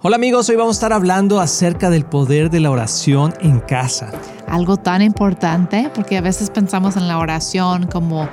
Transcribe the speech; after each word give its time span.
Hola 0.00 0.14
amigos, 0.14 0.48
hoy 0.48 0.54
vamos 0.54 0.76
a 0.76 0.78
estar 0.78 0.92
hablando 0.92 1.40
acerca 1.40 1.90
del 1.90 2.04
poder 2.04 2.50
de 2.50 2.60
la 2.60 2.70
oración 2.70 3.34
en 3.40 3.58
casa. 3.58 4.12
Algo 4.46 4.76
tan 4.76 5.02
importante 5.02 5.90
porque 5.92 6.16
a 6.16 6.20
veces 6.20 6.50
pensamos 6.50 6.96
en 6.96 7.08
la 7.08 7.18
oración 7.18 7.88
como 7.88 8.28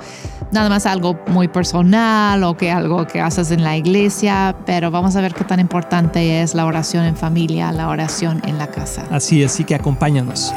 nada 0.52 0.68
más 0.68 0.86
algo 0.86 1.18
muy 1.26 1.48
personal 1.48 2.44
o 2.44 2.56
que 2.56 2.70
algo 2.70 3.04
que 3.08 3.20
haces 3.20 3.50
en 3.50 3.64
la 3.64 3.76
iglesia, 3.76 4.54
pero 4.64 4.92
vamos 4.92 5.16
a 5.16 5.20
ver 5.20 5.34
qué 5.34 5.42
tan 5.42 5.58
importante 5.58 6.40
es 6.40 6.54
la 6.54 6.66
oración 6.66 7.04
en 7.04 7.16
familia, 7.16 7.72
la 7.72 7.88
oración 7.88 8.40
en 8.46 8.58
la 8.58 8.68
casa. 8.68 9.02
Así 9.10 9.42
es, 9.42 9.52
así 9.52 9.64
que 9.64 9.74
acompáñanos. 9.74 10.54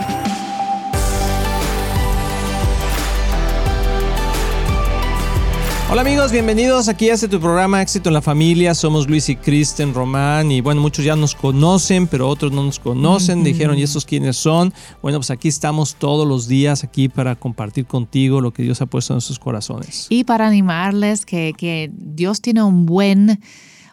Hola 5.91 6.01
amigos, 6.01 6.31
bienvenidos 6.31 6.87
aquí 6.87 7.09
a 7.09 7.15
este 7.15 7.27
tu 7.27 7.39
programa 7.39 7.81
Éxito 7.81 8.09
en 8.09 8.13
la 8.13 8.21
Familia. 8.21 8.75
Somos 8.75 9.09
Luis 9.09 9.27
y 9.27 9.35
Kristen 9.35 9.95
Román 9.95 10.51
y 10.51 10.61
bueno, 10.61 10.81
muchos 10.81 11.03
ya 11.03 11.15
nos 11.15 11.33
conocen, 11.33 12.05
pero 12.05 12.29
otros 12.29 12.51
no 12.51 12.63
nos 12.63 12.77
conocen. 12.77 13.43
Dijeron, 13.43 13.75
¿y 13.75 13.81
estos 13.81 14.05
quiénes 14.05 14.37
son? 14.37 14.71
Bueno, 15.01 15.17
pues 15.17 15.31
aquí 15.31 15.47
estamos 15.47 15.95
todos 15.95 16.27
los 16.27 16.47
días 16.47 16.83
aquí 16.83 17.09
para 17.09 17.35
compartir 17.35 17.87
contigo 17.87 18.39
lo 18.39 18.53
que 18.53 18.61
Dios 18.61 18.83
ha 18.83 18.85
puesto 18.85 19.15
en 19.15 19.21
sus 19.21 19.39
corazones. 19.39 20.05
Y 20.09 20.25
para 20.25 20.45
animarles 20.45 21.25
que, 21.25 21.55
que 21.57 21.89
Dios 21.91 22.39
tiene 22.41 22.61
un 22.61 22.85
buen 22.85 23.39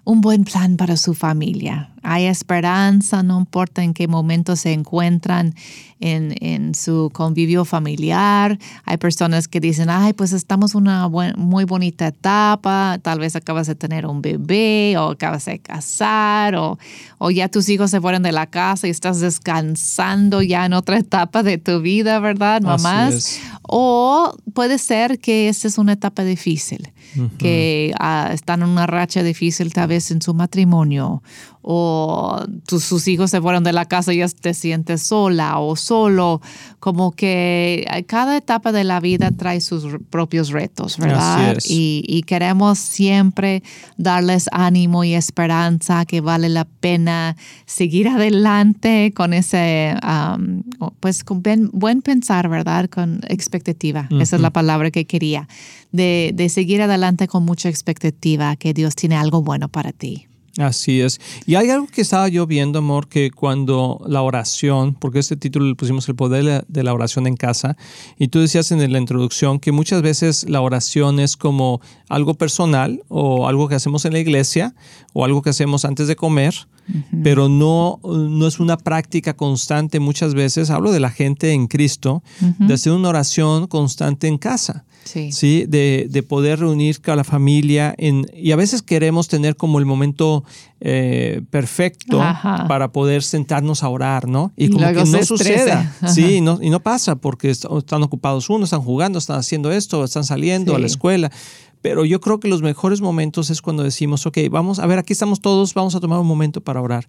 un 0.06 0.20
buen 0.20 0.45
plan 0.45 0.76
para 0.76 0.96
su 0.96 1.15
familia. 1.15 1.90
Hay 2.09 2.27
esperanza, 2.27 3.24
no 3.24 3.37
importa 3.38 3.83
en 3.83 3.92
qué 3.92 4.06
momento 4.06 4.55
se 4.55 4.73
encuentran 4.73 5.55
en, 5.98 6.37
en 6.41 6.74
su 6.74 7.10
convivio 7.12 7.65
familiar. 7.65 8.59
Hay 8.84 8.96
personas 8.96 9.48
que 9.48 9.59
dicen, 9.60 9.91
ay, 9.91 10.12
pues 10.12 10.32
estamos 10.32 10.74
en 10.74 10.82
una 10.82 11.09
muy 11.09 11.65
bonita 11.65 12.06
etapa, 12.06 12.98
tal 13.02 13.19
vez 13.19 13.34
acabas 13.34 13.66
de 13.66 13.74
tener 13.74 14.06
un 14.06 14.23
bebé 14.23 14.96
o 14.98 15.10
acabas 15.10 15.46
de 15.46 15.59
casar 15.59 16.55
o, 16.55 16.79
o 17.19 17.30
ya 17.30 17.48
tus 17.48 17.69
hijos 17.69 17.91
se 17.91 18.01
fueron 18.01 18.23
de 18.23 18.32
la 18.32 18.46
casa 18.46 18.87
y 18.87 18.91
estás 18.91 19.20
descansando 19.20 20.43
ya 20.43 20.65
en 20.66 20.74
otra 20.74 20.98
etapa 20.98 21.43
de 21.43 21.59
tu 21.59 21.80
vida, 21.80 22.21
¿verdad, 22.21 22.62
mamás? 22.62 23.40
O 23.62 24.37
puede 24.54 24.79
ser 24.79 25.18
que 25.18 25.49
esta 25.49 25.66
es 25.66 25.77
una 25.77 25.95
etapa 25.95 26.23
difícil, 26.23 26.93
que 27.38 27.93
uh, 27.99 28.32
están 28.32 28.62
en 28.62 28.68
una 28.68 28.87
racha 28.87 29.23
difícil 29.23 29.73
tal 29.73 29.88
vez 29.88 30.10
en 30.10 30.21
su 30.21 30.34
matrimonio 30.34 31.23
o 31.68 32.45
sus 32.68 33.09
hijos 33.09 33.32
se 33.32 33.40
fueron 33.40 33.64
de 33.64 33.72
la 33.72 33.86
casa 33.86 34.14
y 34.14 34.18
ya 34.18 34.28
te 34.28 34.54
sientes 34.54 35.02
sola 35.02 35.59
o 35.59 35.74
solo, 35.74 36.40
como 36.78 37.10
que 37.10 37.84
cada 38.06 38.36
etapa 38.36 38.70
de 38.70 38.84
la 38.84 39.00
vida 39.00 39.32
trae 39.32 39.60
sus 39.60 39.84
propios 40.09 40.50
retos, 40.50 40.96
¿verdad? 40.96 41.59
Y, 41.68 42.04
y, 42.06 42.22
queremos 42.22 42.78
siempre 42.78 43.64
darles 43.96 44.48
ánimo 44.52 45.02
y 45.02 45.14
esperanza 45.14 46.04
que 46.04 46.20
vale 46.20 46.50
la 46.50 46.66
pena 46.66 47.37
seguir 47.64 48.06
adelante 48.06 49.12
con 49.12 49.32
ese, 49.32 49.96
pues 51.00 51.24
con 51.24 51.42
buen 51.72 52.00
pensar, 52.00 52.48
¿verdad? 52.48 52.88
Con 52.88 53.22
expectativa, 53.28 54.09
esa 54.20 54.37
es 54.37 54.42
la 54.42 54.50
palabra 54.50 54.92
que 54.92 55.04
quería, 55.04 55.48
de, 55.90 56.30
de 56.32 56.48
seguir 56.48 56.80
adelante 56.80 57.26
con 57.26 57.44
mucha 57.44 57.68
expectativa, 57.68 58.54
que 58.54 58.72
Dios 58.72 58.94
tiene 58.94 59.16
algo 59.16 59.42
bueno 59.42 59.68
para 59.68 59.90
ti. 59.90 60.28
Así 60.59 61.02
es. 61.02 61.21
Y 61.45 61.57
hay 61.57 61.68
algo 61.68 61.87
que 61.87 62.01
estaba 62.01 62.29
yo 62.29 62.46
viendo, 62.46 62.79
amor, 62.79 63.09
que 63.09 63.30
cuando 63.30 64.00
la 64.06 64.22
oración, 64.22 64.94
porque 64.94 65.19
este 65.19 65.37
título 65.37 65.66
le 65.66 65.75
pusimos 65.75 66.09
el 66.09 66.15
poder 66.15 66.65
de 66.66 66.82
la 66.82 66.94
oración 66.94 67.26
en 67.26 67.37
casa, 67.37 67.76
y 68.19 68.28
tú 68.28 68.41
decías 68.41 68.72
en 68.72 68.91
la 68.91 68.99
introducción 68.99 69.60
que 69.60 69.72
muchas 69.72 70.00
veces 70.00 70.49
la 70.49 70.62
oración 70.62 71.21
es 71.21 71.37
como 71.37 71.81
algo 72.09 72.34
personal 72.34 73.03
o 73.09 73.49
algo 73.49 73.69
que 73.69 73.75
hacemos 73.75 74.06
en 74.06 74.15
la 74.15 74.19
iglesia 74.19 74.75
o 75.12 75.25
algo 75.25 75.43
que 75.43 75.50
hacemos 75.50 75.84
antes 75.84 76.09
de 76.09 76.16
comer, 76.16 76.54
pero 77.22 77.49
no, 77.49 77.99
no 78.04 78.47
es 78.47 78.60
una 78.60 78.78
práctica 78.78 79.34
constante 79.34 79.99
muchas 79.99 80.34
veces, 80.34 80.71
hablo 80.71 80.93
de 80.93 81.00
la 81.00 81.10
gente 81.10 81.53
en 81.53 81.66
Cristo, 81.66 82.22
de 82.59 82.75
hacer 82.75 82.93
una 82.93 83.09
oración 83.09 83.66
constante 83.66 84.28
en 84.28 84.38
casa. 84.38 84.84
Sí. 85.06 85.67
De, 85.67 86.25
poder 86.28 86.61
reunir 86.61 87.00
a 87.06 87.17
la 87.17 87.25
familia 87.25 87.94
en, 87.99 88.27
y 88.34 88.53
a 88.53 88.56
veces 88.56 88.83
queremos 88.83 89.28
tener 89.28 89.56
como 89.56 89.78
el 89.78 89.87
momento 89.87 90.44
eh, 90.81 91.43
perfecto 91.50 92.19
para 92.69 92.93
poder 92.93 93.22
sentarnos 93.22 93.83
a 93.83 93.89
orar, 93.89 94.28
¿no? 94.28 94.53
Y, 94.56 94.69
como 94.71 94.87
que 94.87 95.05
no 95.05 95.22
suceda, 95.22 95.94
sí, 96.09 96.41
no, 96.41 96.59
y 96.61 96.71
no 96.71 96.81
pasa 96.81 97.17
porque 97.17 97.50
están 97.50 98.03
ocupados 98.03 98.50
uno, 98.50 98.65
están 98.65 98.83
jugando, 98.83 99.19
están 99.19 99.39
haciendo 99.39 99.72
esto, 99.72 100.05
están 100.05 100.25
saliendo 100.25 100.75
a 100.75 100.78
la 100.78 100.87
escuela. 100.87 101.31
Pero 101.87 102.05
yo 102.05 102.21
creo 102.21 102.41
que 102.41 102.49
los 102.49 102.63
mejores 102.63 103.01
momentos 103.01 103.49
es 103.49 103.63
cuando 103.63 103.85
decimos, 103.85 104.27
ok, 104.27 104.39
vamos, 104.51 104.81
a 104.81 104.87
ver, 104.87 104.99
aquí 104.99 105.13
estamos 105.13 105.41
todos, 105.41 105.73
vamos 105.73 105.95
a 105.95 106.01
tomar 106.01 106.19
un 106.19 106.27
momento 106.27 106.61
para 106.61 106.83
orar. 106.83 107.07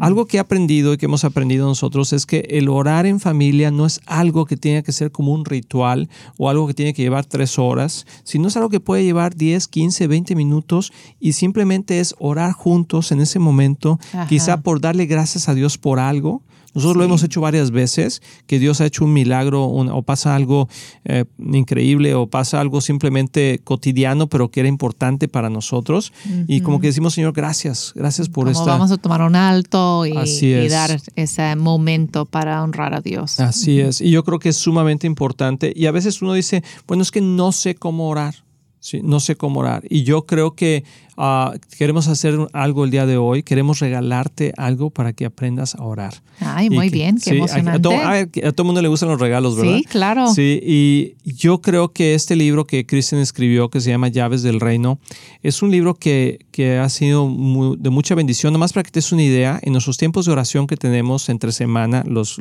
Algo 0.00 0.24
que 0.24 0.38
he 0.38 0.40
aprendido 0.40 0.94
y 0.94 0.96
que 0.96 1.04
hemos 1.04 1.24
aprendido 1.24 1.66
nosotros 1.66 2.10
es 2.14 2.24
que 2.24 2.38
el 2.48 2.70
orar 2.70 3.04
en 3.04 3.20
familia 3.20 3.70
no 3.70 3.84
es 3.84 4.00
algo 4.06 4.46
que 4.46 4.56
tiene 4.56 4.82
que 4.82 4.92
ser 4.92 5.12
como 5.12 5.34
un 5.34 5.44
ritual 5.44 6.08
o 6.38 6.48
algo 6.48 6.66
que 6.66 6.72
tiene 6.72 6.94
que 6.94 7.02
llevar 7.02 7.26
tres 7.26 7.58
horas, 7.58 8.06
sino 8.22 8.48
es 8.48 8.56
algo 8.56 8.70
que 8.70 8.80
puede 8.80 9.04
llevar 9.04 9.34
10, 9.34 9.68
15, 9.68 10.06
20 10.06 10.34
minutos 10.36 10.90
y 11.20 11.34
simplemente 11.34 12.00
es 12.00 12.14
orar 12.18 12.52
juntos 12.52 13.12
en 13.12 13.20
ese 13.20 13.38
momento, 13.38 14.00
quizá 14.30 14.62
por 14.62 14.80
darle 14.80 15.04
gracias 15.04 15.50
a 15.50 15.54
Dios 15.54 15.76
por 15.76 15.98
algo 15.98 16.40
nosotros 16.74 16.96
lo 16.96 17.04
hemos 17.04 17.22
hecho 17.22 17.40
varias 17.40 17.70
veces, 17.70 18.22
que 18.46 18.58
Dios 18.58 18.80
ha 18.80 18.86
hecho 18.86 19.04
un 19.04 19.12
milagro 19.12 19.64
o 19.64 20.02
pasa 20.02 20.34
algo 20.34 20.68
eh, 21.04 21.24
increíble 21.38 22.14
o 22.14 22.26
pasa 22.26 22.60
algo 22.60 22.80
simplemente 22.80 23.60
cotidiano, 23.62 24.28
pero 24.28 24.50
que 24.50 24.60
era 24.60 24.68
importante 24.68 25.28
para 25.28 25.50
nosotros. 25.50 26.12
Y 26.48 26.60
como 26.60 26.80
que 26.80 26.88
decimos, 26.88 27.14
Señor, 27.14 27.32
gracias, 27.32 27.92
gracias 27.94 28.28
por 28.28 28.52
como 28.52 28.66
Vamos 28.66 28.90
a 28.90 28.96
tomar 28.96 29.22
un 29.22 29.36
alto 29.36 30.04
y, 30.06 30.12
y, 30.12 30.68
dar 30.68 31.00
ese 31.14 31.56
momento 31.56 32.26
para 32.26 32.62
honrar 32.62 32.94
a 32.94 33.00
Dios. 33.00 33.40
Así 33.40 33.80
es. 33.80 34.00
Y 34.00 34.10
yo 34.10 34.24
creo 34.24 34.38
que 34.38 34.48
es 34.48 34.56
sumamente 34.56 35.06
importante. 35.06 35.72
Y 35.74 35.86
a 35.86 35.92
veces 35.92 36.20
uno 36.22 36.34
dice, 36.34 36.62
bueno, 36.86 37.02
es 37.02 37.10
que 37.10 37.20
no 37.20 37.52
sé 37.52 37.74
cómo 37.74 38.08
orar. 38.08 38.34
Sí, 38.84 39.00
no 39.02 39.18
sé 39.18 39.34
cómo 39.34 39.60
orar. 39.60 39.82
Y 39.88 40.02
yo 40.02 40.26
creo 40.26 40.54
que 40.54 40.84
Ah, 41.16 41.54
queremos 41.78 42.08
hacer 42.08 42.34
algo 42.52 42.84
el 42.84 42.90
día 42.90 43.06
de 43.06 43.16
hoy, 43.16 43.44
queremos 43.44 43.78
regalarte 43.78 44.52
algo 44.56 44.90
para 44.90 45.12
que 45.12 45.24
aprendas 45.24 45.76
a 45.76 45.84
orar. 45.84 46.14
Ay, 46.40 46.70
muy 46.70 46.88
bien, 46.88 47.18
qué 47.22 47.30
emocionante. 47.30 47.78
A, 47.78 48.52
todo, 48.52 48.62
el 48.62 48.64
mundo 48.64 48.82
le 48.82 48.88
gustan 48.88 49.10
los 49.10 49.20
regalos, 49.20 49.56
¿verdad? 49.56 49.76
Sí, 49.76 49.84
claro. 49.84 50.34
Sí, 50.34 50.60
y 50.60 51.14
yo 51.24 51.60
creo 51.60 51.92
que 51.92 52.14
este 52.14 52.34
libro 52.34 52.66
que 52.66 52.84
Kristen 52.84 53.20
escribió, 53.20 53.70
que 53.70 53.80
se 53.80 53.90
llama 53.90 54.08
Llaves 54.08 54.42
del 54.42 54.58
Reino, 54.58 54.98
es 55.42 55.62
un 55.62 55.70
libro 55.70 55.94
que, 55.94 56.43
que 56.54 56.78
ha 56.78 56.88
sido 56.88 57.28
de 57.76 57.90
mucha 57.90 58.14
bendición. 58.14 58.52
Nomás 58.52 58.72
para 58.72 58.84
que 58.84 58.92
te 58.92 59.00
des 59.00 59.10
una 59.10 59.24
idea, 59.24 59.58
en 59.60 59.72
nuestros 59.72 59.98
tiempos 59.98 60.24
de 60.24 60.30
oración 60.30 60.68
que 60.68 60.76
tenemos 60.76 61.28
entre 61.28 61.50
semana, 61.50 62.04
los 62.06 62.38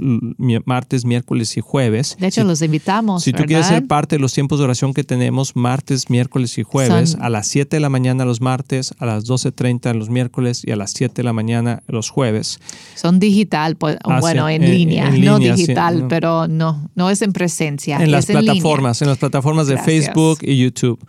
martes, 0.65 1.03
miércoles 1.03 1.57
y 1.57 1.61
jueves. 1.61 2.15
De 2.19 2.27
hecho, 2.27 2.43
los 2.43 2.61
invitamos. 2.61 3.23
Si 3.23 3.33
tú 3.33 3.43
quieres 3.45 3.65
ser 3.65 3.87
parte 3.87 4.17
de 4.17 4.19
los 4.19 4.31
tiempos 4.31 4.59
de 4.59 4.65
oración 4.65 4.93
que 4.93 5.03
tenemos 5.03 5.55
martes, 5.55 6.11
miércoles 6.11 6.59
y 6.59 6.63
jueves, 6.63 7.17
a 7.19 7.29
las 7.29 7.47
7 7.47 7.75
de 7.75 7.79
la 7.79 7.89
mañana 7.89 8.23
los 8.23 8.39
martes, 8.39 8.93
a 8.99 9.07
las 9.07 9.25
12.30 9.25 9.95
los 9.95 10.11
miércoles 10.11 10.61
y 10.63 10.69
a 10.69 10.75
las 10.75 10.91
7 10.91 11.15
de 11.15 11.23
la 11.23 11.33
mañana 11.33 11.81
los 11.87 12.11
jueves. 12.11 12.59
Son 12.93 13.17
digital, 13.17 13.77
pues, 13.77 13.97
ah, 14.03 14.19
bueno, 14.19 14.47
en, 14.47 14.61
línea, 14.61 15.09
no 15.09 15.39
digital, 15.39 16.05
pero 16.07 16.47
no, 16.47 16.87
no 16.93 17.09
es 17.09 17.23
en 17.23 17.33
presencia. 17.33 17.97
En 17.97 18.11
las 18.11 18.27
plataformas, 18.27 19.01
en, 19.01 19.07
las 19.07 19.17
plataformas 19.17 19.65
de 19.65 19.79
Facebook 19.79 20.37
y 20.43 20.59
YouTube. 20.59 20.99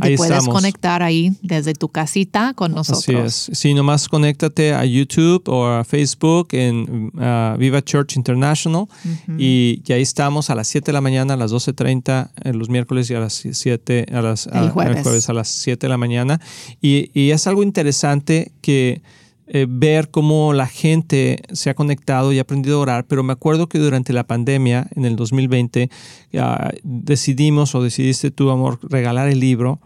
Te 0.00 0.16
puedes 0.16 0.48
conectar 0.48 1.02
ahí 1.02 1.32
desde 1.42 1.74
tu 1.74 1.88
casita 1.88 2.54
con 2.54 2.72
nosotros. 2.72 3.02
Así 3.02 3.50
es. 3.50 3.58
Sí, 3.58 3.74
nomás 3.74 4.08
conéctate 4.08 4.74
a 4.74 4.84
YouTube 4.84 5.48
o 5.48 5.66
a 5.66 5.84
Facebook 5.84 6.48
en 6.52 7.10
uh, 7.14 7.58
Viva 7.58 7.82
Church 7.82 8.16
International 8.16 8.86
y, 9.38 9.82
ahí 9.92 10.02
estamos 10.02 10.48
a 10.48 10.54
las 10.54 10.68
7 10.68 10.86
de 10.86 10.92
la 10.92 11.00
mañana, 11.00 11.34
a 11.34 11.36
las 11.36 11.52
12.30 11.52 12.30
en 12.44 12.58
los 12.58 12.70
miércoles 12.70 13.10
y 13.10 13.14
a 13.14 13.20
las 13.20 13.44
7, 13.50 14.06
a 14.12 14.22
las, 14.22 14.46
el 14.46 14.70
jueves. 14.70 15.28
a 15.28 15.32
las 15.32 15.48
7 15.48 15.86
de 15.86 15.88
la 15.90 15.98
mañana. 15.98 16.40
Y, 16.80 17.10
y 17.12 17.30
es 17.30 17.46
algo 17.46 17.62
interesante 17.62 18.52
que 18.62 19.02
eh, 19.54 19.66
ver 19.68 20.10
cómo 20.10 20.54
la 20.54 20.66
gente 20.66 21.42
se 21.52 21.68
ha 21.68 21.74
conectado 21.74 22.32
y 22.32 22.38
ha 22.38 22.42
aprendido 22.42 22.78
a 22.78 22.80
orar, 22.80 23.04
pero 23.06 23.22
me 23.22 23.34
acuerdo 23.34 23.68
que 23.68 23.78
durante 23.78 24.14
la 24.14 24.26
pandemia, 24.26 24.88
en 24.96 25.04
el 25.04 25.14
2020, 25.14 25.90
decidimos 26.82 27.74
o 27.74 27.82
decidiste 27.82 28.30
tú, 28.30 28.48
amor, 28.48 28.78
regalar 28.82 29.28
el 29.28 29.40
libro 29.40 29.78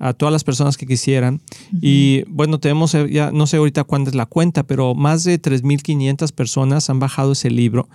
a 0.00 0.12
todas 0.12 0.32
las 0.32 0.42
personas 0.42 0.76
que 0.76 0.88
quisieran. 0.88 1.40
Y 1.80 2.24
bueno, 2.26 2.58
tenemos 2.58 2.92
eh, 2.96 3.08
ya, 3.08 3.30
no 3.30 3.46
sé 3.46 3.58
ahorita 3.58 3.84
cuánta 3.84 4.10
es 4.10 4.16
la 4.16 4.26
cuenta, 4.26 4.64
pero 4.64 4.96
más 4.96 5.22
de 5.22 5.40
3.500 5.40 6.32
personas 6.32 6.90
han 6.90 6.98
bajado 6.98 7.30
ese 7.32 7.48
libro. 7.48 7.88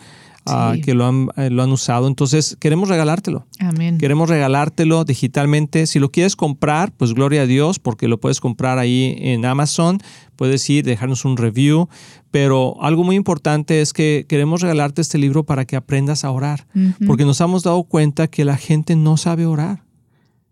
Que 0.83 0.93
lo 0.93 1.05
han, 1.05 1.29
eh, 1.37 1.49
lo 1.49 1.63
han 1.63 1.71
usado. 1.71 2.07
Entonces, 2.07 2.57
queremos 2.59 2.89
regalártelo. 2.89 3.45
Amén. 3.59 3.97
Queremos 3.97 4.29
regalártelo 4.29 5.05
digitalmente. 5.05 5.87
Si 5.87 5.99
lo 5.99 6.11
quieres 6.11 6.35
comprar, 6.35 6.91
pues 6.91 7.13
gloria 7.13 7.43
a 7.43 7.45
Dios, 7.45 7.79
porque 7.79 8.07
lo 8.07 8.19
puedes 8.19 8.39
comprar 8.39 8.79
ahí 8.79 9.15
en 9.19 9.45
Amazon. 9.45 9.99
Puedes 10.35 10.69
ir, 10.69 10.85
dejarnos 10.85 11.25
un 11.25 11.37
review. 11.37 11.89
Pero 12.31 12.75
algo 12.81 13.03
muy 13.03 13.15
importante 13.15 13.81
es 13.81 13.93
que 13.93 14.25
queremos 14.27 14.61
regalarte 14.61 15.01
este 15.01 15.17
libro 15.17 15.45
para 15.45 15.65
que 15.65 15.75
aprendas 15.75 16.23
a 16.23 16.31
orar, 16.31 16.67
porque 17.05 17.25
nos 17.25 17.41
hemos 17.41 17.63
dado 17.63 17.83
cuenta 17.83 18.27
que 18.27 18.45
la 18.45 18.57
gente 18.57 18.95
no 18.95 19.17
sabe 19.17 19.45
orar. 19.45 19.86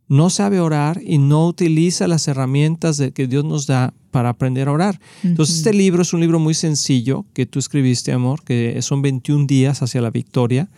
No 0.07 0.29
sabe 0.29 0.59
orar 0.59 1.01
y 1.03 1.17
no 1.17 1.47
utiliza 1.47 2.07
las 2.07 2.27
herramientas 2.27 2.97
de, 2.97 3.11
que 3.11 3.27
Dios 3.27 3.43
nos 3.43 3.65
da 3.67 3.93
para 4.11 4.29
aprender 4.29 4.67
a 4.67 4.71
orar. 4.71 4.99
Entonces, 5.23 5.57
este 5.57 5.73
libro 5.73 6.01
es 6.03 6.13
un 6.13 6.21
libro 6.21 6.39
muy 6.39 6.53
sencillo 6.53 7.25
que 7.33 7.45
tú 7.45 7.59
escribiste, 7.59 8.11
amor, 8.11 8.43
que 8.43 8.81
son 8.81 9.01
21 9.01 9.45
días 9.45 9.81
hacia 9.81 10.01
la 10.01 10.09
victoria, 10.09 10.69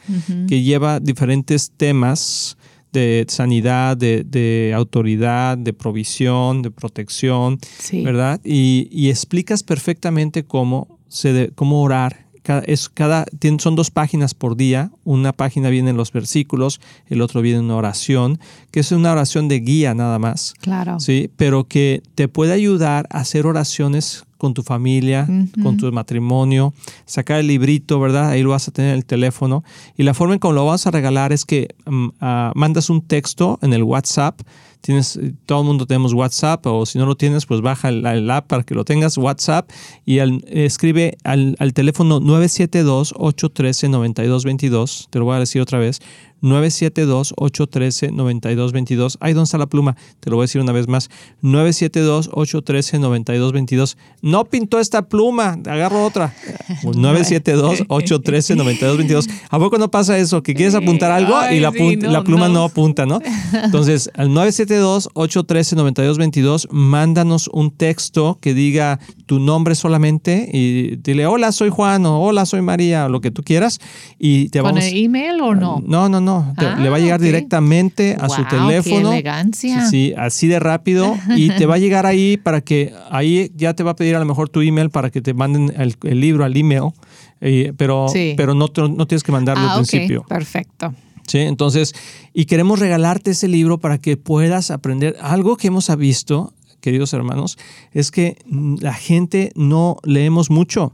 que 0.47 0.63
lleva 0.63 1.00
diferentes 1.00 1.71
temas 1.75 2.57
de 2.94 3.25
sanidad, 3.27 3.97
de, 3.97 4.74
autoridad, 4.75 5.57
de 5.57 5.73
provisión, 5.73 6.62
de 6.62 6.71
protección, 6.71 7.59
¿verdad? 7.91 8.41
Y, 8.44 9.09
explicas 9.09 9.62
perfectamente 9.62 10.44
cómo, 10.44 11.00
se 11.07 11.51
cómo 11.53 11.83
orar 11.83 12.26
es 12.65 12.89
cada, 12.89 13.25
son 13.59 13.75
dos 13.75 13.91
páginas 13.91 14.33
por 14.33 14.55
día. 14.55 14.91
Una 15.03 15.33
página 15.33 15.69
viene 15.69 15.91
en 15.91 15.97
los 15.97 16.11
versículos, 16.11 16.79
el 17.07 17.21
otro 17.21 17.41
viene 17.41 17.59
en 17.59 17.65
una 17.65 17.75
oración, 17.75 18.39
que 18.71 18.79
es 18.81 18.91
una 18.91 19.11
oración 19.11 19.47
de 19.47 19.59
guía 19.59 19.94
nada 19.94 20.19
más. 20.19 20.53
Claro. 20.61 20.99
Sí, 20.99 21.29
pero 21.35 21.65
que 21.65 22.01
te 22.15 22.27
puede 22.27 22.53
ayudar 22.53 23.07
a 23.09 23.19
hacer 23.19 23.45
oraciones 23.45 24.23
con 24.38 24.53
tu 24.53 24.63
familia, 24.63 25.27
con 25.63 25.77
tu 25.77 25.91
matrimonio, 25.91 26.73
sacar 27.05 27.39
el 27.39 27.47
librito, 27.47 27.99
¿verdad? 27.99 28.29
Ahí 28.29 28.44
lo 28.44 28.51
vas 28.51 28.67
a 28.67 28.71
tener 28.71 28.91
en 28.91 28.97
el 28.97 29.05
teléfono. 29.05 29.63
Y 29.97 30.03
la 30.03 30.13
forma 30.13 30.35
en 30.35 30.39
cómo 30.39 30.53
lo 30.53 30.65
vas 30.65 30.85
a 30.85 30.91
regalar 30.91 31.33
es 31.33 31.44
que 31.44 31.69
mm, 31.85 32.07
ah, 32.21 32.51
mandas 32.55 32.89
un 32.89 33.01
texto 33.01 33.57
en 33.61 33.73
el 33.73 33.83
WhatsApp 33.83 34.39
tienes, 34.87 35.19
todo 35.45 35.61
el 35.61 35.67
mundo 35.67 35.85
tenemos 35.85 36.13
WhatsApp 36.13 36.65
o 36.65 36.83
si 36.85 36.97
no 36.97 37.05
lo 37.05 37.15
tienes, 37.15 37.45
pues 37.45 37.61
baja 37.61 37.89
el, 37.89 38.31
app 38.31 38.47
para 38.47 38.63
que 38.63 38.73
lo 38.73 38.85
tengas, 38.85 39.17
WhatsApp, 39.17 39.69
y 40.05 40.19
escribe 40.47 41.17
al, 41.23 41.57
al 41.59 41.73
teléfono 41.73 42.21
972-813-9222, 42.21 45.07
te 45.09 45.19
lo 45.19 45.25
voy 45.25 45.35
a 45.35 45.39
decir 45.39 45.61
otra 45.61 45.77
vez, 45.77 45.99
972-813-9222. 46.41 49.17
Ahí 49.19 49.33
donde 49.33 49.43
está 49.45 49.57
la 49.57 49.65
pluma, 49.67 49.97
te 50.19 50.29
lo 50.29 50.35
voy 50.37 50.43
a 50.43 50.45
decir 50.45 50.61
una 50.61 50.71
vez 50.71 50.87
más. 50.87 51.09
972-813-9222. 51.43 53.97
No 54.21 54.45
pintó 54.45 54.79
esta 54.79 55.01
pluma, 55.07 55.57
agarro 55.65 56.05
otra. 56.05 56.33
972-813-9222. 56.83 59.29
¿A 59.49 59.59
poco 59.59 59.77
no 59.77 59.91
pasa 59.91 60.17
eso? 60.17 60.41
Que 60.43 60.53
quieres 60.53 60.75
apuntar 60.75 61.11
algo 61.11 61.35
y 61.51 61.59
la, 61.59 61.71
la 62.09 62.23
pluma 62.23 62.47
no. 62.49 62.63
apunta, 62.63 63.05
¿no? 63.05 63.19
Entonces, 63.53 64.09
al 64.15 64.29
972-813-9222, 64.29 66.69
mándanos 66.71 67.49
un 67.51 67.71
texto 67.71 68.37
que 68.41 68.53
diga 68.53 68.99
tu 69.25 69.39
nombre 69.39 69.75
solamente 69.75 70.49
y 70.51 70.95
dile, 70.97 71.25
hola, 71.25 71.51
soy 71.51 71.69
Juan 71.69 72.05
o 72.05 72.21
hola, 72.21 72.45
soy 72.45 72.61
María, 72.61 73.05
o 73.05 73.09
lo 73.09 73.19
que 73.21 73.31
tú 73.31 73.41
quieras. 73.43 73.79
Y 74.17 74.49
te 74.49 74.61
¿Con 74.61 74.77
el 74.77 74.97
email 74.97 75.41
o 75.41 75.55
no? 75.55 75.81
No, 75.85 76.09
no, 76.09 76.21
no 76.21 76.26
no. 76.27 76.53
le 76.79 76.89
va 76.89 76.97
a 76.97 77.00
ah, 77.00 77.01
llegar 77.01 77.21
directamente 77.21 78.18
a 78.19 78.29
su 78.29 78.44
teléfono. 78.45 79.12
Qué 79.12 79.18
elegancia. 79.18 79.88
Sí, 79.88 80.13
así 80.18 80.47
de 80.47 80.59
rápido. 80.59 81.18
Y 81.35 81.50
te 81.50 81.65
va 81.65 81.75
a 81.75 81.77
llegar 81.77 82.06
ahí 82.06 82.38
para 82.38 82.62
que 82.62 82.94
ahí 83.09 83.51
ya 83.56 83.74
te 83.74 83.83
va 83.83 83.91
a 83.91 83.95
pedir 83.95 84.15
a 84.15 84.19
lo 84.19 84.25
mejor 84.25 84.50
tu 84.50 84.62
email 84.62 84.89
para 84.89 85.09
que 85.09 85.21
te 85.21 85.33
manden 85.33 85.74
el, 85.77 86.19
libro 86.19 86.44
al 86.44 86.56
email. 86.56 86.91
Eh, 87.39 87.74
pero 87.77 88.07
pero 88.35 88.53
no, 88.56 88.68
no 88.75 89.07
tienes 89.07 89.24
que 89.24 89.31
mandarlo 89.31 89.63
al 89.63 89.69
ah, 89.69 89.75
principio. 89.75 90.24
Perfecto. 90.27 90.94
Sí, 91.27 91.39
entonces, 91.39 91.94
y 92.33 92.45
queremos 92.45 92.80
regalarte 92.80 93.31
ese 93.31 93.47
libro 93.47 93.80
para 93.80 93.97
que 93.97 94.15
puedas 94.15 94.71
aprender. 94.71 95.18
Algo 95.21 95.57
que 95.57 95.68
hemos 95.68 95.95
visto, 95.97 96.53
queridos 96.80 97.13
hermanos, 97.13 97.57
es 97.91 98.12
que 98.12 98.38
la 98.80 98.94
gente 98.94 99.51
no 99.56 99.97
leemos 100.03 100.50
mucho. 100.50 100.94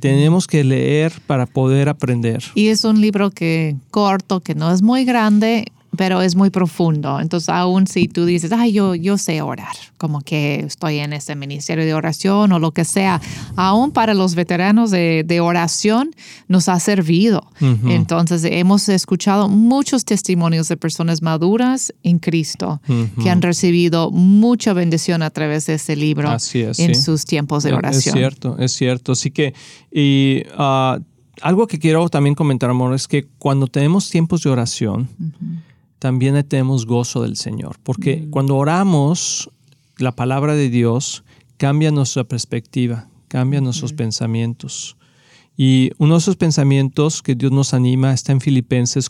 Tenemos 0.00 0.46
que 0.46 0.64
leer 0.64 1.12
para 1.26 1.46
poder 1.46 1.88
aprender. 1.88 2.42
Y 2.54 2.68
es 2.68 2.84
un 2.84 3.00
libro 3.00 3.30
que 3.30 3.76
corto, 3.90 4.40
que 4.40 4.54
no 4.54 4.72
es 4.72 4.82
muy 4.82 5.04
grande, 5.04 5.66
pero 5.96 6.22
es 6.22 6.34
muy 6.34 6.50
profundo. 6.50 7.20
Entonces, 7.20 7.48
aún 7.48 7.86
si 7.86 8.08
tú 8.08 8.24
dices, 8.24 8.50
ay, 8.52 8.72
yo, 8.72 8.94
yo 8.94 9.18
sé 9.18 9.42
orar, 9.42 9.74
como 9.98 10.20
que 10.20 10.60
estoy 10.60 10.98
en 10.98 11.12
ese 11.12 11.36
ministerio 11.36 11.84
de 11.84 11.94
oración 11.94 12.52
o 12.52 12.58
lo 12.58 12.72
que 12.72 12.84
sea, 12.84 13.20
aún 13.56 13.92
para 13.92 14.14
los 14.14 14.34
veteranos 14.34 14.90
de, 14.90 15.40
oración 15.42 16.14
nos 16.48 16.68
ha 16.68 16.78
servido. 16.78 17.50
Entonces, 17.60 18.44
hemos 18.44 18.88
escuchado 18.88 19.48
muchos 19.48 20.04
testimonios 20.04 20.68
de 20.68 20.76
personas 20.76 21.20
maduras 21.20 21.92
en 22.02 22.18
Cristo 22.18 22.80
que 23.22 23.30
han 23.30 23.42
recibido 23.42 24.10
mucha 24.10 24.72
bendición 24.72 25.22
a 25.22 25.30
través 25.30 25.66
de 25.66 25.74
ese 25.74 25.96
libro 25.96 26.30
en 26.52 26.94
sus 26.94 27.24
tiempos 27.24 27.64
de 27.64 27.72
oración. 27.72 28.14
Es 28.14 28.20
cierto, 28.20 28.56
es 28.58 28.72
cierto. 28.72 29.12
Así 29.12 29.30
que, 29.30 29.54
y 29.90 30.42
ah, 30.56 30.98
algo 31.40 31.66
que 31.66 31.78
quiero 31.78 32.08
también 32.08 32.34
comentar, 32.34 32.70
amor, 32.70 32.94
es 32.94 33.08
que 33.08 33.26
cuando 33.38 33.66
tenemos 33.66 34.10
tiempos 34.10 34.42
de 34.42 34.50
oración, 34.50 35.08
también 36.02 36.42
tenemos 36.48 36.84
gozo 36.84 37.22
del 37.22 37.36
Señor. 37.36 37.76
Porque 37.84 38.16
mm. 38.16 38.30
cuando 38.30 38.56
oramos, 38.56 39.48
la 39.98 40.10
palabra 40.10 40.56
de 40.56 40.68
Dios 40.68 41.22
cambia 41.58 41.92
nuestra 41.92 42.24
perspectiva, 42.24 43.06
cambia 43.28 43.60
nuestros 43.60 43.92
pensamientos. 43.92 44.96
Y 45.56 45.92
uno 45.98 46.14
de 46.14 46.18
esos 46.18 46.34
pensamientos 46.34 47.22
que 47.22 47.36
Dios 47.36 47.52
nos 47.52 47.72
anima 47.72 48.12
está 48.12 48.32
en 48.32 48.40
Filipenses 48.40 49.08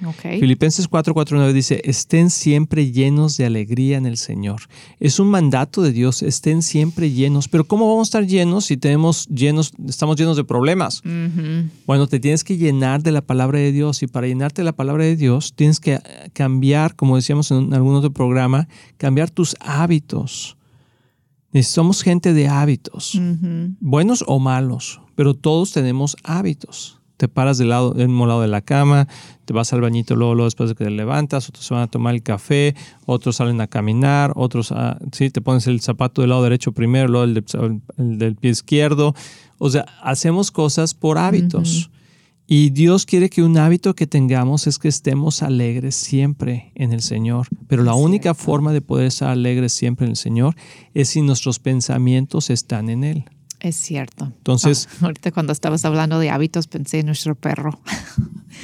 449. 0.00 0.40
Filipenses 0.40 0.88
4:49 0.88 1.52
dice, 1.52 1.80
estén 1.84 2.30
siempre 2.30 2.90
llenos 2.92 3.36
de 3.36 3.46
alegría 3.46 3.96
en 3.96 4.06
el 4.06 4.16
Señor. 4.16 4.62
Es 5.00 5.18
un 5.18 5.28
mandato 5.28 5.82
de 5.82 5.92
Dios, 5.92 6.22
estén 6.22 6.62
siempre 6.62 7.10
llenos. 7.10 7.48
Pero 7.48 7.64
¿cómo 7.64 7.88
vamos 7.88 8.08
a 8.08 8.10
estar 8.10 8.26
llenos 8.26 8.66
si 8.66 8.76
tenemos 8.76 9.26
llenos, 9.28 9.72
estamos 9.86 10.16
llenos 10.16 10.36
de 10.36 10.44
problemas? 10.44 11.02
Bueno, 11.86 12.06
te 12.06 12.20
tienes 12.20 12.44
que 12.44 12.56
llenar 12.56 13.02
de 13.02 13.12
la 13.12 13.22
palabra 13.22 13.58
de 13.58 13.72
Dios 13.72 14.02
y 14.02 14.06
para 14.06 14.26
llenarte 14.26 14.62
de 14.62 14.66
la 14.66 14.72
palabra 14.72 15.04
de 15.04 15.16
Dios 15.16 15.52
tienes 15.54 15.80
que 15.80 15.98
cambiar, 16.32 16.94
como 16.94 17.16
decíamos 17.16 17.50
en 17.50 17.74
algún 17.74 17.94
otro 17.94 18.12
programa, 18.12 18.68
cambiar 18.96 19.30
tus 19.30 19.56
hábitos. 19.60 20.56
Somos 21.62 22.02
gente 22.02 22.34
de 22.34 22.46
hábitos, 22.46 23.20
buenos 23.80 24.22
o 24.28 24.38
malos, 24.38 25.00
pero 25.16 25.34
todos 25.34 25.72
tenemos 25.72 26.16
hábitos 26.22 26.97
te 27.18 27.28
paras 27.28 27.58
del 27.58 27.68
lado, 27.68 27.90
del 27.90 28.16
lado 28.16 28.40
de 28.40 28.48
la 28.48 28.62
cama, 28.62 29.08
te 29.44 29.52
vas 29.52 29.72
al 29.72 29.80
bañito 29.80 30.16
luego, 30.16 30.34
luego 30.34 30.46
después 30.46 30.70
de 30.70 30.76
que 30.76 30.84
te 30.84 30.90
levantas, 30.90 31.48
otros 31.48 31.66
se 31.66 31.74
van 31.74 31.82
a 31.82 31.86
tomar 31.88 32.14
el 32.14 32.22
café, 32.22 32.74
otros 33.04 33.36
salen 33.36 33.60
a 33.60 33.66
caminar, 33.66 34.32
otros, 34.36 34.72
sí, 35.12 35.28
te 35.28 35.40
pones 35.40 35.66
el 35.66 35.80
zapato 35.80 36.22
del 36.22 36.30
lado 36.30 36.44
derecho 36.44 36.72
primero, 36.72 37.08
luego 37.08 37.24
el, 37.24 37.44
del 37.96 38.36
pie 38.36 38.50
izquierdo. 38.50 39.14
O 39.58 39.68
sea, 39.68 39.84
hacemos 40.00 40.50
cosas 40.50 40.94
por 40.94 41.18
hábitos. 41.18 41.90
Y 42.50 42.70
Dios 42.70 43.04
quiere 43.04 43.28
que 43.28 43.42
un 43.42 43.58
hábito 43.58 43.94
que 43.94 44.06
tengamos 44.06 44.66
es 44.66 44.78
que 44.78 44.88
estemos 44.88 45.42
alegres 45.42 45.96
siempre 45.96 46.72
en 46.76 46.92
el 46.94 47.02
Señor. 47.02 47.48
Pero 47.66 47.82
la 47.82 47.92
única 47.92 48.32
forma 48.32 48.72
de 48.72 48.80
poder 48.80 49.06
estar 49.06 49.28
alegres 49.28 49.74
siempre 49.74 50.06
en 50.06 50.12
el 50.12 50.16
Señor 50.16 50.54
es 50.94 51.10
si 51.10 51.20
nuestros 51.20 51.58
pensamientos 51.58 52.48
están 52.48 52.88
en 52.88 53.04
Él. 53.04 53.24
Es 53.60 53.76
cierto. 53.76 54.26
Entonces. 54.26 54.88
Ah, 55.00 55.06
ahorita 55.06 55.32
cuando 55.32 55.52
estabas 55.52 55.84
hablando 55.84 56.18
de 56.18 56.30
hábitos 56.30 56.66
pensé 56.66 57.00
en 57.00 57.06
nuestro 57.06 57.34
perro. 57.34 57.80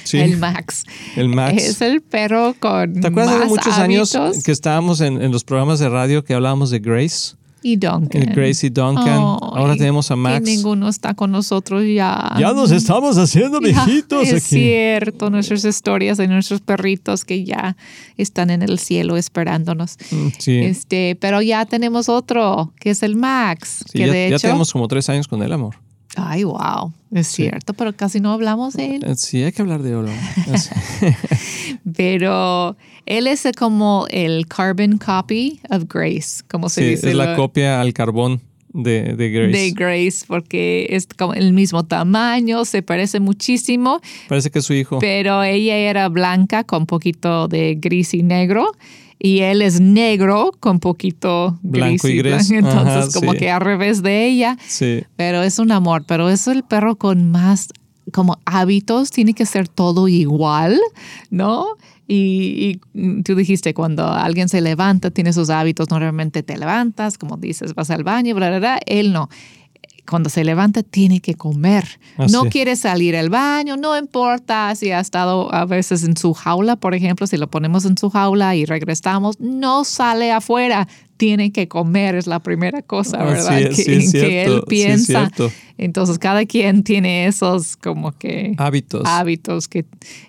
Sí, 0.02 0.18
el 0.18 0.38
Max. 0.38 0.84
El 1.14 1.28
Max. 1.28 1.62
Es 1.62 1.80
el 1.80 2.02
perro 2.02 2.54
con. 2.58 3.00
¿Te 3.00 3.06
acuerdas 3.06 3.38
de 3.38 3.46
muchos 3.46 3.78
años 3.78 4.14
que 4.44 4.50
estábamos 4.50 5.00
en, 5.00 5.22
en, 5.22 5.30
los 5.30 5.44
programas 5.44 5.78
de 5.78 5.88
radio 5.88 6.24
que 6.24 6.34
hablábamos 6.34 6.70
de 6.70 6.80
Grace? 6.80 7.36
Y 7.64 7.76
Duncan. 7.76 8.26
Gracie 8.34 8.68
Duncan. 8.68 9.16
Ahora 9.16 9.74
tenemos 9.74 10.10
a 10.10 10.16
Max. 10.16 10.44
ninguno 10.44 10.86
está 10.86 11.14
con 11.14 11.32
nosotros 11.32 11.82
ya. 11.82 12.34
Ya 12.38 12.52
nos 12.52 12.70
estamos 12.70 13.16
haciendo 13.16 13.58
viejitos 13.58 14.28
es 14.28 14.44
cierto, 14.44 15.30
nuestras 15.30 15.64
historias 15.64 16.18
de 16.18 16.28
nuestros 16.28 16.60
perritos 16.60 17.24
que 17.24 17.42
ya 17.42 17.74
están 18.18 18.50
en 18.50 18.60
el 18.60 18.78
cielo 18.78 19.16
esperándonos. 19.16 19.96
Mm, 20.10 20.28
sí. 20.38 20.58
Este, 20.58 21.16
pero 21.18 21.40
ya 21.40 21.64
tenemos 21.64 22.10
otro, 22.10 22.74
que 22.78 22.90
es 22.90 23.02
el 23.02 23.16
Max. 23.16 23.82
que 23.90 24.08
de 24.08 24.28
ya 24.28 24.38
tenemos 24.38 24.70
como 24.70 24.86
tres 24.86 25.08
años 25.08 25.26
con 25.26 25.42
el 25.42 25.50
amor. 25.50 25.76
Ay, 26.16 26.44
wow, 26.44 26.92
es 27.12 27.28
cierto, 27.28 27.72
pero 27.72 27.96
casi 27.96 28.20
no 28.20 28.30
hablamos 28.30 28.74
de 28.74 28.96
él. 28.96 29.04
Eh, 29.04 29.14
sí, 29.16 29.42
hay 29.42 29.52
que 29.52 29.62
hablar 29.62 29.82
de 29.82 29.92
él. 29.92 30.06
pero 31.96 32.76
él 33.06 33.26
es 33.26 33.46
como 33.56 34.06
el 34.10 34.46
carbon 34.46 34.98
copy 34.98 35.60
of 35.70 35.84
Grace, 35.88 36.42
como 36.48 36.68
se 36.68 36.90
dice. 36.90 37.10
Es 37.10 37.14
la 37.14 37.36
copia 37.36 37.80
al 37.80 37.92
carbón 37.92 38.40
de, 38.72 39.14
de, 39.14 39.30
Grace. 39.30 39.52
De 39.52 39.70
Grace, 39.70 40.24
porque 40.26 40.86
es 40.90 41.06
como 41.16 41.34
el 41.34 41.52
mismo 41.52 41.84
tamaño, 41.84 42.64
se 42.64 42.82
parece 42.82 43.20
muchísimo. 43.20 44.00
Parece 44.28 44.50
que 44.50 44.58
es 44.58 44.64
su 44.64 44.74
hijo. 44.74 44.98
Pero 44.98 45.42
ella 45.42 45.76
era 45.76 46.08
blanca 46.08 46.64
con 46.64 46.86
poquito 46.86 47.48
de 47.48 47.76
gris 47.80 48.14
y 48.14 48.22
negro 48.22 48.72
y 49.18 49.40
él 49.40 49.62
es 49.62 49.80
negro 49.80 50.52
con 50.58 50.80
poquito 50.80 51.58
blanco 51.62 52.08
y 52.08 52.18
gris. 52.18 52.50
Entonces, 52.50 53.14
como 53.14 53.32
que 53.34 53.50
al 53.50 53.60
revés 53.60 54.02
de 54.02 54.26
ella. 54.26 54.58
Sí. 54.66 55.04
Pero 55.16 55.42
es 55.42 55.58
un 55.58 55.70
amor. 55.72 56.04
Pero 56.06 56.28
es 56.28 56.46
el 56.46 56.64
perro 56.64 56.96
con 56.96 57.30
más 57.30 57.68
como 58.12 58.38
hábitos, 58.44 59.10
tiene 59.10 59.34
que 59.34 59.46
ser 59.46 59.66
todo 59.66 60.08
igual, 60.08 60.78
¿no? 61.30 61.66
Y, 62.06 62.80
tú 63.24 63.34
dijiste, 63.34 63.72
cuando 63.72 64.06
alguien 64.06 64.48
se 64.48 64.60
levanta, 64.60 65.10
tiene 65.10 65.32
sus 65.32 65.50
hábitos, 65.50 65.90
normalmente 65.90 66.42
te 66.42 66.58
levantas, 66.58 67.18
como 67.18 67.36
dices, 67.36 67.74
vas 67.74 67.90
al 67.90 68.04
baño, 68.04 68.34
bla, 68.34 68.50
bla, 68.50 68.58
bla. 68.58 68.80
Él 68.86 69.12
no 69.12 69.28
cuando 70.08 70.28
se 70.28 70.44
levanta 70.44 70.82
tiene 70.82 71.20
que 71.20 71.34
comer. 71.34 71.98
No 72.30 72.44
quiere 72.50 72.76
salir 72.76 73.16
al 73.16 73.30
baño, 73.30 73.76
no 73.76 73.96
importa 73.96 74.74
si 74.74 74.90
ha 74.90 75.00
estado 75.00 75.52
a 75.52 75.64
veces 75.64 76.04
en 76.04 76.16
su 76.16 76.34
jaula, 76.34 76.76
por 76.76 76.94
ejemplo, 76.94 77.26
si 77.26 77.36
lo 77.36 77.48
ponemos 77.48 77.84
en 77.84 77.96
su 77.96 78.10
jaula 78.10 78.54
y 78.54 78.66
regresamos, 78.66 79.40
no 79.40 79.84
sale 79.84 80.30
afuera. 80.32 80.86
Tiene 81.16 81.52
que 81.52 81.68
comer, 81.68 82.14
es 82.16 82.26
la 82.26 82.40
primera 82.40 82.82
cosa, 82.82 83.22
¿verdad? 83.24 83.60
es, 83.60 83.76
que, 83.76 83.82
sí 83.84 83.92
en 83.92 84.12
que 84.12 84.44
él 84.44 84.54
sí 84.54 84.60
piensa. 84.68 85.30
Entonces, 85.76 86.18
cada 86.18 86.46
quien 86.46 86.84
tiene 86.84 87.26
esos 87.26 87.76
como 87.76 88.12
que 88.12 88.54
Hábitos. 88.58 89.02
hábitos 89.06 89.66
que 89.66 89.84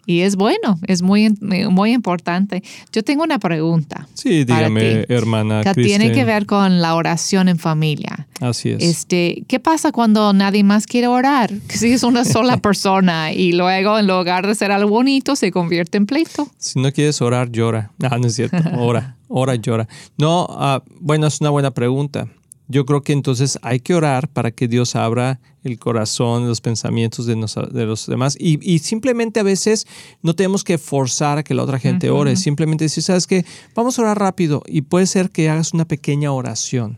y 0.06 0.22
es 0.22 0.36
bueno, 0.36 0.80
es 0.88 1.02
muy 1.02 1.34
muy 1.70 1.92
importante. 1.92 2.64
Yo 2.92 3.04
tengo 3.04 3.24
una 3.24 3.40
pregunta. 3.40 4.08
Sí, 4.14 4.46
para 4.46 4.70
dígame, 4.70 5.06
ti, 5.06 5.14
hermana. 5.14 5.62
que 5.64 5.74
tiene 5.74 6.12
que 6.12 6.26
ver 6.26 6.46
con 6.46 6.82
la 6.82 6.96
oración 6.96 7.48
en 7.48 7.60
familia. 7.60 8.28
Así 8.42 8.70
es. 8.72 8.84
Este, 8.84 9.44
¿qué 9.48 9.60
pasa 9.60 9.92
cuando 9.92 10.34
nadie 10.34 10.64
más 10.64 10.88
quiere 10.88 11.08
orar? 11.08 11.52
Que 11.68 11.78
si 11.78 11.92
es 11.94 12.04
una 12.04 12.26
sola 12.26 12.58
persona 12.62 13.32
y 13.32 13.54
luego 13.54 13.98
en 13.98 14.08
lugar 14.08 14.46
de 14.48 14.56
ser 14.56 14.72
algo 14.72 14.90
bonito 14.90 15.36
se 15.36 15.52
convierte 15.52 15.98
en 15.98 16.06
pleito. 16.06 16.48
Si 16.58 16.80
no 16.80 16.92
quieres 16.92 17.22
orar, 17.22 17.52
llora. 17.52 17.92
No, 17.98 18.10
no 18.20 18.28
es 18.28 18.36
cierto. 18.36 18.58
Ora, 18.78 19.16
ora, 19.28 19.56
llora. 19.56 19.88
No, 20.18 20.48
ah, 20.50 20.84
bueno, 21.00 21.28
es 21.28 21.40
una 21.42 21.50
buena 21.50 21.72
pregunta. 21.72 22.28
Yo 22.68 22.84
creo 22.88 23.04
que 23.04 23.14
entonces 23.14 23.60
hay 23.62 23.80
que 23.80 23.94
orar 23.94 24.28
para 24.28 24.50
que 24.50 24.68
Dios 24.68 24.96
abra 24.96 25.40
el 25.64 25.78
corazón, 25.78 26.48
los 26.48 26.62
pensamientos 26.62 27.28
de, 27.28 27.36
nos- 27.36 27.54
de 27.72 27.86
los 27.86 28.08
demás. 28.08 28.36
Y, 28.40 28.58
y 28.68 28.80
simplemente 28.80 29.40
a 29.40 29.44
veces 29.44 29.86
no 30.24 30.34
tenemos 30.34 30.64
que 30.64 30.80
forzar 30.80 31.38
a 31.38 31.44
que 31.44 31.54
la 31.54 31.62
otra 31.62 31.78
gente 31.78 32.10
ore. 32.10 32.36
Simplemente 32.36 32.86
decir, 32.86 33.04
¿sabes 33.04 33.28
qué? 33.28 33.46
Vamos 33.76 34.00
a 34.00 34.02
orar 34.02 34.18
rápido. 34.20 34.64
Y 34.66 34.82
puede 34.82 35.06
ser 35.06 35.30
que 35.30 35.48
hagas 35.48 35.74
una 35.74 35.86
pequeña 35.86 36.32
oración. 36.32 36.98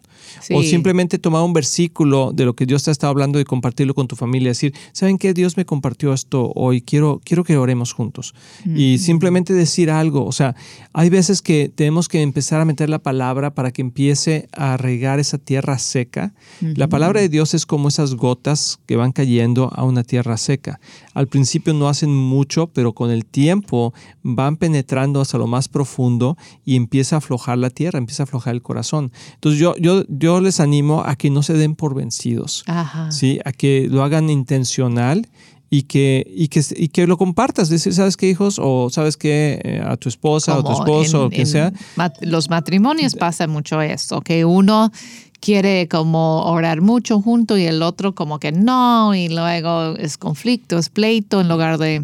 O 0.51 0.63
simplemente 0.63 1.17
tomar 1.17 1.43
un 1.43 1.53
versículo 1.53 2.31
de 2.33 2.45
lo 2.45 2.55
que 2.55 2.65
Dios 2.65 2.83
te 2.83 2.91
ha 2.91 2.93
estado 2.93 3.11
hablando 3.11 3.39
y 3.39 3.45
compartirlo 3.45 3.93
con 3.93 4.07
tu 4.07 4.15
familia. 4.15 4.49
Decir, 4.49 4.73
¿saben 4.91 5.17
qué? 5.17 5.33
Dios 5.33 5.57
me 5.57 5.65
compartió 5.65 6.13
esto 6.13 6.51
hoy. 6.55 6.81
Quiero, 6.81 7.21
quiero 7.23 7.43
que 7.43 7.57
oremos 7.57 7.93
juntos. 7.93 8.33
Y 8.65 8.97
simplemente 8.99 9.53
decir 9.53 9.89
algo. 9.89 10.25
O 10.25 10.31
sea, 10.31 10.55
hay 10.93 11.09
veces 11.09 11.41
que 11.41 11.71
tenemos 11.73 12.07
que 12.07 12.21
empezar 12.21 12.61
a 12.61 12.65
meter 12.65 12.89
la 12.89 12.99
palabra 12.99 13.53
para 13.53 13.71
que 13.71 13.81
empiece 13.81 14.47
a 14.51 14.77
regar 14.77 15.19
esa 15.19 15.37
tierra 15.37 15.77
seca. 15.79 16.33
La 16.61 16.87
palabra 16.87 17.21
de 17.21 17.29
Dios 17.29 17.53
es 17.53 17.65
como 17.65 17.87
esas 17.87 18.15
gotas 18.15 18.79
que 18.85 18.95
van 18.95 19.11
cayendo 19.11 19.71
a 19.73 19.83
una 19.83 20.03
tierra 20.03 20.37
seca. 20.37 20.79
Al 21.13 21.27
principio 21.27 21.73
no 21.73 21.89
hacen 21.89 22.13
mucho, 22.13 22.67
pero 22.67 22.93
con 22.93 23.11
el 23.11 23.25
tiempo 23.25 23.93
van 24.23 24.57
penetrando 24.57 25.21
hasta 25.21 25.37
lo 25.37 25.47
más 25.47 25.67
profundo 25.67 26.37
y 26.65 26.75
empieza 26.75 27.15
a 27.15 27.19
aflojar 27.19 27.57
la 27.57 27.69
tierra, 27.69 27.97
empieza 27.97 28.23
a 28.23 28.25
aflojar 28.25 28.53
el 28.53 28.61
corazón. 28.61 29.11
Entonces 29.35 29.59
yo, 29.59 29.75
yo, 29.77 30.03
yo 30.17 30.41
les 30.41 30.59
animo 30.59 31.03
a 31.05 31.15
que 31.15 31.29
no 31.29 31.43
se 31.43 31.53
den 31.53 31.75
por 31.75 31.93
vencidos, 31.95 32.63
Ajá. 32.67 33.11
¿sí? 33.11 33.39
a 33.45 33.51
que 33.51 33.87
lo 33.89 34.03
hagan 34.03 34.29
intencional 34.29 35.27
y 35.69 35.83
que, 35.83 36.25
y 36.33 36.47
que, 36.47 36.63
y 36.77 36.87
que 36.89 37.07
lo 37.07 37.17
compartas. 37.17 37.67
Decir, 37.69 37.93
¿sabes 37.93 38.15
qué, 38.15 38.29
hijos? 38.29 38.57
O 38.61 38.89
¿sabes 38.89 39.17
qué? 39.17 39.59
Eh, 39.63 39.81
a 39.85 39.97
tu 39.97 40.07
esposa 40.09 40.53
o 40.57 40.63
tu 40.63 40.71
Como 40.71 40.77
esposo 40.79 41.17
en- 41.21 41.25
o 41.25 41.29
quien 41.29 41.41
en 41.41 41.47
sea. 41.47 41.73
mat- 41.97 42.17
los 42.21 42.49
matrimonios 42.49 43.15
pasa 43.15 43.47
mucho 43.47 43.81
esto, 43.81 44.21
que 44.21 44.45
uno 44.45 44.91
quiere 45.39 45.87
como 45.87 46.43
orar 46.45 46.81
mucho 46.81 47.21
junto 47.21 47.57
y 47.57 47.63
el 47.65 47.83
otro 47.83 48.15
como 48.15 48.39
que 48.39 48.51
no, 48.51 49.13
y 49.13 49.29
luego 49.29 49.95
es 49.97 50.17
conflicto, 50.17 50.77
es 50.79 50.89
pleito 50.89 51.41
en 51.41 51.47
lugar 51.49 51.77
de 51.77 52.03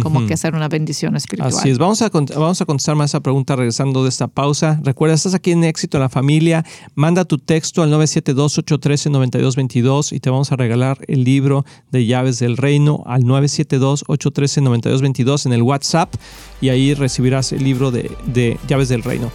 como 0.00 0.26
que 0.26 0.34
hacer 0.34 0.54
una 0.54 0.68
bendición 0.68 1.16
espiritual. 1.16 1.52
Así 1.52 1.70
es, 1.70 1.78
vamos 1.78 2.00
a, 2.02 2.08
vamos 2.10 2.60
a 2.60 2.64
contestar 2.64 2.94
más 2.96 3.10
esa 3.10 3.20
pregunta 3.20 3.56
regresando 3.56 4.02
de 4.02 4.08
esta 4.08 4.28
pausa. 4.28 4.80
Recuerda, 4.82 5.14
estás 5.14 5.34
aquí 5.34 5.52
en 5.52 5.64
Éxito 5.64 5.96
en 5.98 6.02
la 6.02 6.08
Familia. 6.08 6.64
Manda 6.94 7.24
tu 7.24 7.38
texto 7.38 7.82
al 7.82 7.90
972-813-9222 7.92 10.12
y 10.12 10.20
te 10.20 10.30
vamos 10.30 10.52
a 10.52 10.56
regalar 10.56 10.98
el 11.08 11.24
libro 11.24 11.64
de 11.90 12.06
Llaves 12.06 12.38
del 12.38 12.56
Reino 12.56 13.02
al 13.06 13.22
972-813-9222 13.24 15.46
en 15.46 15.52
el 15.52 15.62
WhatsApp 15.62 16.14
y 16.60 16.68
ahí 16.68 16.94
recibirás 16.94 17.52
el 17.52 17.64
libro 17.64 17.90
de, 17.90 18.10
de 18.26 18.58
Llaves 18.68 18.88
del 18.88 19.02
Reino. 19.02 19.30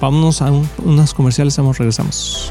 Vámonos 0.00 0.40
a 0.42 0.50
un- 0.50 0.68
unas 0.84 1.12
comerciales, 1.14 1.56
vamos, 1.58 1.76
regresamos. 1.78 2.50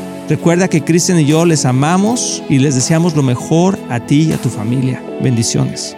Recuerda 0.31 0.67
que 0.69 0.81
Cristian 0.81 1.19
y 1.19 1.25
yo 1.25 1.43
les 1.43 1.65
amamos 1.65 2.41
y 2.47 2.59
les 2.59 2.73
deseamos 2.73 3.17
lo 3.17 3.21
mejor 3.21 3.77
a 3.89 3.99
ti 3.99 4.29
y 4.29 4.31
a 4.31 4.37
tu 4.37 4.47
familia. 4.47 5.03
Bendiciones. 5.21 5.97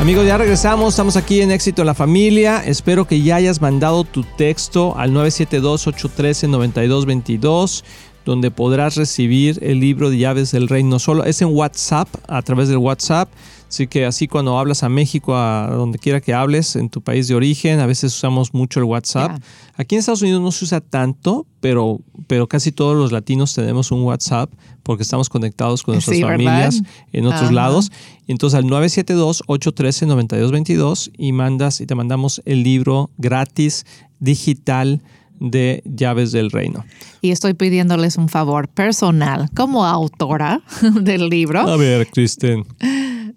Amigos, 0.00 0.28
ya 0.28 0.38
regresamos, 0.38 0.90
estamos 0.90 1.16
aquí 1.16 1.40
en 1.40 1.50
Éxito 1.50 1.82
en 1.82 1.86
la 1.86 1.94
Familia. 1.94 2.62
Espero 2.64 3.08
que 3.08 3.20
ya 3.20 3.34
hayas 3.34 3.60
mandado 3.60 4.04
tu 4.04 4.22
texto 4.22 4.96
al 4.96 5.10
972-813-9222, 5.10 7.82
donde 8.26 8.50
podrás 8.50 8.96
recibir 8.96 9.58
el 9.62 9.80
libro 9.80 10.10
de 10.10 10.18
llaves 10.18 10.50
del 10.50 10.68
reino. 10.68 10.98
Solo 10.98 11.24
es 11.24 11.40
en 11.40 11.48
WhatsApp, 11.48 12.08
a 12.28 12.42
través 12.42 12.68
del 12.68 12.78
WhatsApp. 12.78 13.30
Así 13.68 13.86
que 13.86 14.04
así 14.04 14.28
cuando 14.28 14.58
hablas 14.58 14.82
a 14.82 14.88
México, 14.88 15.36
a 15.36 15.68
donde 15.70 15.98
quiera 15.98 16.20
que 16.20 16.34
hables, 16.34 16.76
en 16.76 16.88
tu 16.88 17.00
país 17.02 17.28
de 17.28 17.34
origen, 17.34 17.80
a 17.80 17.86
veces 17.86 18.14
usamos 18.14 18.54
mucho 18.54 18.80
el 18.80 18.84
WhatsApp. 18.84 19.40
Aquí 19.76 19.94
en 19.94 20.00
Estados 20.00 20.22
Unidos 20.22 20.40
no 20.42 20.52
se 20.52 20.64
usa 20.64 20.80
tanto, 20.80 21.46
pero, 21.60 22.00
pero 22.26 22.46
casi 22.48 22.72
todos 22.72 22.96
los 22.96 23.12
latinos 23.12 23.54
tenemos 23.54 23.90
un 23.90 24.02
WhatsApp 24.02 24.50
porque 24.82 25.02
estamos 25.02 25.28
conectados 25.28 25.82
con 25.82 25.94
nuestras 25.94 26.16
Sí, 26.16 26.22
¿verdad? 26.22 26.36
familias 26.36 26.82
en 27.12 27.26
otros 27.26 27.42
Ajá. 27.42 27.52
lados. 27.52 27.90
Entonces 28.28 28.56
al 28.58 28.64
972-813-9222 28.66 31.10
y 31.16 31.32
mandas 31.32 31.80
y 31.80 31.86
te 31.86 31.94
mandamos 31.94 32.42
el 32.44 32.62
libro 32.62 33.10
gratis 33.18 33.84
digital 34.20 35.02
de 35.40 35.82
Llaves 35.84 36.32
del 36.32 36.50
Reino. 36.50 36.84
Y 37.20 37.30
estoy 37.30 37.54
pidiéndoles 37.54 38.16
un 38.16 38.28
favor 38.28 38.68
personal 38.68 39.50
como 39.54 39.84
autora 39.84 40.62
del 41.00 41.28
libro. 41.28 41.60
A 41.60 41.76
ver, 41.76 42.06
Kristen. 42.08 42.64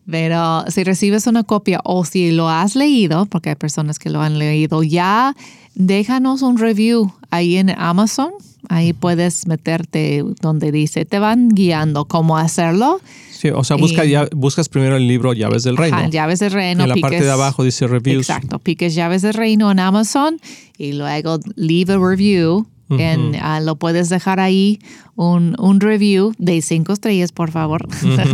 Pero 0.09 0.65
si 0.69 0.83
recibes 0.83 1.27
una 1.27 1.43
copia 1.43 1.81
o 1.83 2.03
si 2.03 2.31
lo 2.31 2.49
has 2.49 2.75
leído, 2.75 3.25
porque 3.27 3.49
hay 3.49 3.55
personas 3.55 3.99
que 3.99 4.09
lo 4.09 4.21
han 4.21 4.39
leído 4.39 4.81
ya, 4.83 5.35
déjanos 5.75 6.41
un 6.41 6.57
review 6.57 7.13
ahí 7.29 7.57
en 7.57 7.69
Amazon 7.69 8.31
Ahí 8.67 8.91
puedes 8.93 9.47
meterte 9.47 10.23
donde 10.41 10.71
dice, 10.71 11.05
te 11.05 11.17
van 11.19 11.49
guiando 11.49 12.05
cómo 12.05 12.37
hacerlo. 12.37 12.99
Sí, 13.31 13.47
o 13.49 13.63
sea, 13.63 13.77
busca 13.77 14.03
Y- 14.03 14.09
ya- 14.11 14.27
buscas 14.35 14.67
primero 14.67 14.97
el 14.97 15.07
libro 15.07 15.31
Llaves 15.33 15.63
del 15.63 15.77
Reino. 15.77 15.95
Ajá, 15.97 16.09
llaves 16.09 16.39
del 16.39 16.51
reino. 16.51 16.83
en 16.83 16.89
la 16.89 16.95
parte 16.95 17.17
piques- 17.17 17.23
de 17.25 17.31
abajo 17.31 17.63
dice 17.63 17.87
reviews. 17.87 18.29
Exacto, 18.29 18.59
piques 18.59 18.93
llaves 18.95 19.21
del 19.21 19.33
reino 19.33 19.71
en 19.71 19.79
Amazon 19.79 20.39
y 20.77 20.91
luego 20.93 21.39
leave 21.55 21.93
a 21.93 21.97
review. 21.97 22.67
En, 22.89 23.35
ah, 23.41 23.59
lo 23.59 23.75
puedes 23.75 24.09
dejar 24.09 24.39
ahí 24.39 24.79
un, 25.15 25.55
un 25.59 25.79
review 25.79 26.33
de 26.37 26.61
cinco 26.61 26.93
estrellas, 26.93 27.31
por 27.31 27.51
favor. 27.51 27.87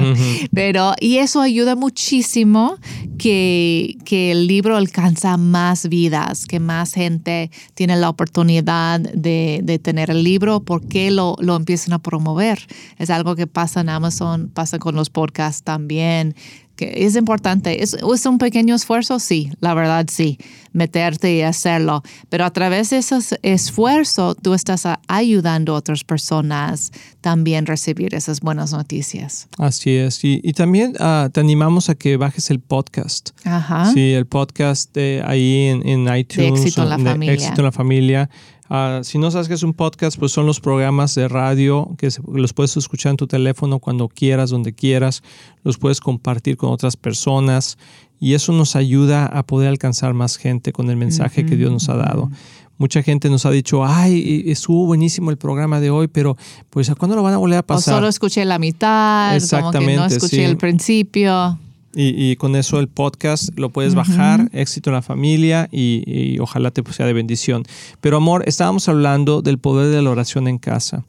Pero, 0.53 0.93
y 0.99 1.17
eso 1.17 1.41
ayuda 1.41 1.75
muchísimo 1.75 2.77
que, 3.17 3.97
que 4.05 4.31
el 4.31 4.47
libro 4.47 4.77
alcanza 4.77 5.37
más 5.37 5.89
vidas, 5.89 6.45
que 6.45 6.59
más 6.59 6.93
gente 6.93 7.51
tiene 7.73 7.95
la 7.95 8.09
oportunidad 8.09 8.99
de, 8.99 9.61
de 9.63 9.79
tener 9.79 10.09
el 10.09 10.23
libro 10.23 10.61
porque 10.61 11.11
lo, 11.11 11.35
lo 11.39 11.55
empiezan 11.55 11.93
a 11.93 11.99
promover. 11.99 12.59
Es 12.97 13.09
algo 13.09 13.35
que 13.35 13.47
pasa 13.47 13.81
en 13.81 13.89
Amazon, 13.89 14.51
pasa 14.53 14.79
con 14.79 14.95
los 14.95 15.09
podcasts 15.09 15.63
también 15.63 16.35
que 16.75 17.05
es 17.05 17.15
importante. 17.15 17.83
¿Es, 17.83 17.93
es 17.93 18.25
un 18.25 18.37
pequeño 18.37 18.75
esfuerzo? 18.75 19.19
Sí, 19.19 19.51
la 19.59 19.73
verdad 19.73 20.05
sí, 20.09 20.37
meterte 20.75 21.33
y 21.33 21.41
hacerlo. 21.41 22.03
Pero 22.29 22.45
a 22.45 22.51
través 22.51 22.91
de 22.91 22.97
ese 22.97 23.17
esfuerzo, 23.41 24.35
tú 24.35 24.53
estás 24.53 24.83
ayudando 25.07 25.73
a 25.73 25.77
otras 25.77 26.03
personas 26.03 26.91
también 27.21 27.63
a 27.65 27.67
recibir 27.67 28.13
esas 28.13 28.41
buenas 28.41 28.71
noticias. 28.73 29.47
Así 29.57 29.95
es. 29.95 30.23
Y, 30.23 30.41
y 30.43 30.53
también 30.53 30.93
ah, 30.99 31.29
te 31.31 31.39
animamos 31.39 31.89
a 31.89 31.95
que 31.95 32.17
bajes 32.17 32.49
el 32.51 32.59
podcast. 32.59 33.29
Ajá. 33.45 33.91
Sí, 33.93 34.13
el 34.13 34.25
podcast 34.27 34.93
de 34.93 35.23
ahí 35.25 35.67
en, 35.67 35.87
en 35.87 36.15
iTunes. 36.15 36.61
Éxito 36.61 36.83
en 36.83 36.89
la 36.89 36.99
Familia. 36.99 37.33
Éxito 37.33 37.61
en 37.61 37.65
la 37.65 37.71
familia. 37.71 38.29
Ah, 38.67 39.01
si 39.03 39.19
no 39.19 39.29
sabes 39.29 39.47
qué 39.47 39.53
es 39.53 39.61
un 39.61 39.73
podcast, 39.73 40.17
pues 40.17 40.31
son 40.31 40.47
los 40.47 40.59
programas 40.59 41.13
de 41.13 41.27
radio 41.27 41.93
que 41.99 42.09
se- 42.09 42.21
los 42.27 42.51
puedes 42.51 42.75
escuchar 42.75 43.11
en 43.11 43.17
tu 43.17 43.27
teléfono 43.27 43.77
cuando 43.79 44.07
quieras, 44.09 44.49
donde 44.49 44.73
quieras. 44.73 45.21
Los 45.63 45.77
puedes 45.77 45.99
compartir 46.01 46.57
con 46.57 46.71
otras 46.71 46.97
personas 46.97 47.77
y 48.19 48.33
eso 48.33 48.51
nos 48.53 48.75
ayuda 48.75 49.25
a 49.25 49.43
poder 49.43 49.69
alcanzar 49.69 50.13
más 50.13 50.37
gente 50.37 50.71
con 50.71 50.89
el 50.89 50.97
mensaje 50.97 51.45
que 51.45 51.55
Dios 51.55 51.71
nos 51.71 51.89
ha 51.89 51.95
dado. 51.95 52.29
Mucha 52.77 53.01
gente 53.03 53.29
nos 53.29 53.45
ha 53.45 53.51
dicho, 53.51 53.85
ay, 53.85 54.43
estuvo 54.47 54.85
buenísimo 54.85 55.31
el 55.31 55.37
programa 55.37 55.79
de 55.79 55.89
hoy, 55.89 56.07
pero 56.09 56.35
pues 56.69 56.89
¿a 56.89 56.95
cuándo 56.95 57.15
lo 57.15 57.23
van 57.23 57.33
a 57.33 57.37
volver 57.37 57.57
a 57.57 57.61
O 57.61 57.65
pasar? 57.65 57.95
solo 57.95 58.07
escuché 58.09 58.43
la 58.43 58.59
mitad, 58.59 59.29
como 59.29 59.31
que 59.31 59.39
no 59.39 59.43
Exactamente, 59.45 60.15
escuché 60.15 60.35
sí. 60.37 60.41
el 60.41 60.57
principio. 60.57 61.57
Y, 61.95 62.31
y 62.31 62.35
con 62.35 62.55
eso 62.57 62.79
el 62.79 62.89
podcast 62.89 63.57
lo 63.57 63.69
puedes 63.69 63.95
bajar, 63.95 64.49
éxito 64.51 64.89
en 64.89 64.95
la 64.95 65.01
familia 65.01 65.69
y, 65.71 66.03
y 66.05 66.39
ojalá 66.39 66.71
te 66.71 66.83
sea 66.91 67.05
de 67.05 67.13
bendición. 67.13 67.63
Pero 68.01 68.17
amor, 68.17 68.43
estábamos 68.47 68.89
hablando 68.89 69.41
del 69.41 69.57
poder 69.59 69.93
de 69.95 70.01
la 70.01 70.09
oración 70.09 70.47
en 70.49 70.57
casa. 70.57 71.05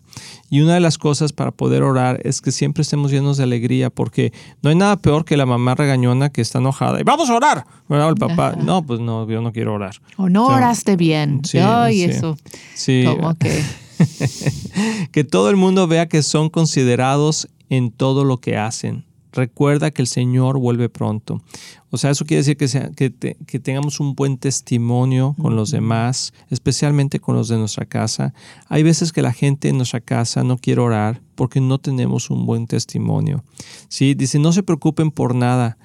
Y 0.49 0.61
una 0.61 0.75
de 0.75 0.81
las 0.81 0.97
cosas 0.97 1.33
para 1.33 1.51
poder 1.51 1.83
orar 1.83 2.21
es 2.25 2.41
que 2.41 2.53
siempre 2.53 2.83
estemos 2.83 3.11
llenos 3.11 3.37
de 3.37 3.43
alegría 3.43 3.91
porque 3.91 4.33
no 4.63 4.71
hay 4.71 4.77
nada 4.77 4.97
peor 4.97 5.25
que 5.25 5.37
la 5.37 5.45
mamá 5.45 5.75
regañona 5.75 6.31
que 6.31 6.41
está 6.41 6.59
enojada 6.61 7.01
y 7.01 7.03
vamos 7.03 7.29
a 7.31 7.35
orar. 7.35 7.67
¿verdad? 7.89 8.09
El 8.11 8.15
papá, 8.15 8.55
no, 8.57 8.85
pues 8.87 9.01
no, 9.01 9.29
yo 9.29 9.43
no 9.43 9.53
quiero 9.53 9.75
orar. 9.75 9.97
O 10.17 10.29
no 10.29 10.47
Sí. 10.47 10.53
oraste 10.55 10.97
bien. 10.97 11.45
Sí, 11.45 11.59
Ay, 11.59 11.97
sí. 11.97 12.05
eso. 12.05 12.39
Sí, 12.75 13.05
Como 13.07 13.35
que. 13.35 13.61
que 15.13 15.25
todo 15.25 15.51
el 15.51 15.57
mundo 15.57 15.87
vea 15.89 16.09
que 16.09 16.23
son 16.23 16.49
considerados 16.51 17.49
en 17.71 17.91
todo 17.91 18.25
lo 18.25 18.39
que 18.39 18.57
hacen. 18.57 19.05
Recuerda 19.37 19.91
que 19.91 20.01
el 20.03 20.09
Señor 20.09 20.59
vuelve 20.59 20.89
pronto. 20.89 21.43
O 21.91 21.99
sea, 21.99 22.11
eso 22.11 22.25
quiere 22.25 22.39
decir 22.41 22.57
que, 22.57 22.69
sea- 22.69 22.91
que, 22.91 23.11
te- 23.11 23.37
que 23.47 23.61
tengamos 23.61 24.01
un 24.01 24.15
buen 24.15 24.39
testimonio 24.39 25.37
con 25.41 25.55
los 25.55 25.71
demás, 25.71 26.33
especialmente 26.51 27.21
con 27.21 27.37
los 27.37 27.49
de 27.49 27.59
nuestra 27.59 27.85
casa. 27.85 28.33
Hay 28.69 28.83
veces 28.83 29.13
que 29.13 29.23
la 29.23 29.33
gente 29.33 29.69
en 29.69 29.77
nuestra 29.77 30.01
casa 30.01 30.43
no 30.43 30.57
quiere 30.57 30.81
orar 30.81 31.21
porque 31.35 31.61
no 31.61 31.79
tenemos 31.79 32.31
un 32.31 32.47
buen 32.47 32.67
testimonio. 32.67 33.45
¿Sí? 33.89 34.15
Dice, 34.15 34.39
no 34.39 34.53
se 34.53 34.63
preocupen 34.63 35.11
por 35.11 35.35
nada, 35.35 35.77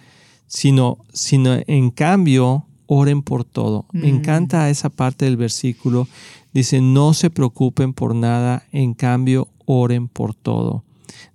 sino, 0.48 0.98
sino 1.14 1.58
en 1.68 1.92
cambio, 1.92 2.66
oren 2.88 3.22
por 3.22 3.44
todo. 3.44 3.86
Me 3.92 4.08
encanta 4.10 4.70
esa 4.70 4.90
parte 4.90 5.26
del 5.26 5.38
versículo. 5.38 6.08
Dice, 6.54 6.82
no 6.82 7.14
se 7.14 7.30
preocupen 7.30 7.94
por 7.94 8.16
nada, 8.16 8.64
en 8.72 8.94
cambio, 8.94 9.48
oren 9.66 10.08
por 10.08 10.34
todo. 10.34 10.84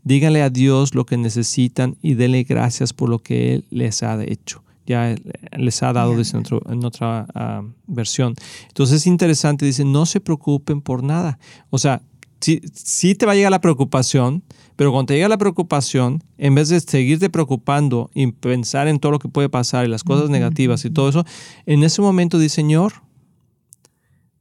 Díganle 0.04 0.42
a 0.42 0.50
Dios 0.50 0.94
lo 0.94 1.06
que 1.06 1.16
necesitan 1.16 1.96
y 2.02 2.14
denle 2.14 2.44
gracias 2.44 2.92
por 2.92 3.08
lo 3.08 3.20
que 3.20 3.54
Él 3.54 3.64
les 3.70 4.02
ha 4.02 4.22
hecho. 4.24 4.62
Ya 4.86 5.16
les 5.56 5.82
ha 5.82 5.92
dado 5.92 6.16
dice 6.16 6.36
en, 6.36 6.84
otra 6.84 7.26
ah, 7.34 7.62
versión. 7.86 8.34
Entonces 8.68 8.98
es 8.98 9.06
interesante, 9.08 9.66
dice, 9.66 9.84
no 9.84 10.06
se 10.06 10.20
preocupen 10.20 10.80
por 10.80 11.02
nada. 11.02 11.38
O 11.70 11.78
sea, 11.78 12.02
sí, 12.40 12.60
sí 12.72 13.16
te 13.16 13.26
va 13.26 13.32
a 13.32 13.34
llegar 13.34 13.50
la 13.50 13.60
preocupación, 13.60 14.44
pero 14.76 14.92
cuando 14.92 15.08
te 15.08 15.14
llega 15.14 15.28
la 15.28 15.38
preocupación, 15.38 16.22
en 16.38 16.54
vez 16.54 16.68
de 16.68 16.78
seguirte 16.80 17.30
preocupando 17.30 18.10
y 18.14 18.30
pensar 18.30 18.86
en 18.86 19.00
todo 19.00 19.10
lo 19.10 19.18
que 19.18 19.28
puede 19.28 19.48
pasar 19.48 19.86
y 19.86 19.88
las 19.88 20.04
cosas 20.04 20.30
negativas 20.30 20.84
y 20.84 20.90
todo 20.90 21.08
eso, 21.08 21.24
en 21.64 21.82
ese 21.82 22.00
momento 22.00 22.38
dice, 22.38 22.56
Señor, 22.56 22.92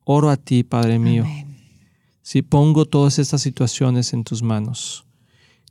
oro 0.03 0.29
a 0.29 0.37
ti, 0.37 0.63
Padre 0.63 0.99
mío. 0.99 1.23
Amén. 1.23 1.57
Si 2.21 2.41
pongo 2.41 2.85
todas 2.85 3.19
estas 3.19 3.41
situaciones 3.41 4.13
en 4.13 4.23
tus 4.23 4.43
manos. 4.43 5.04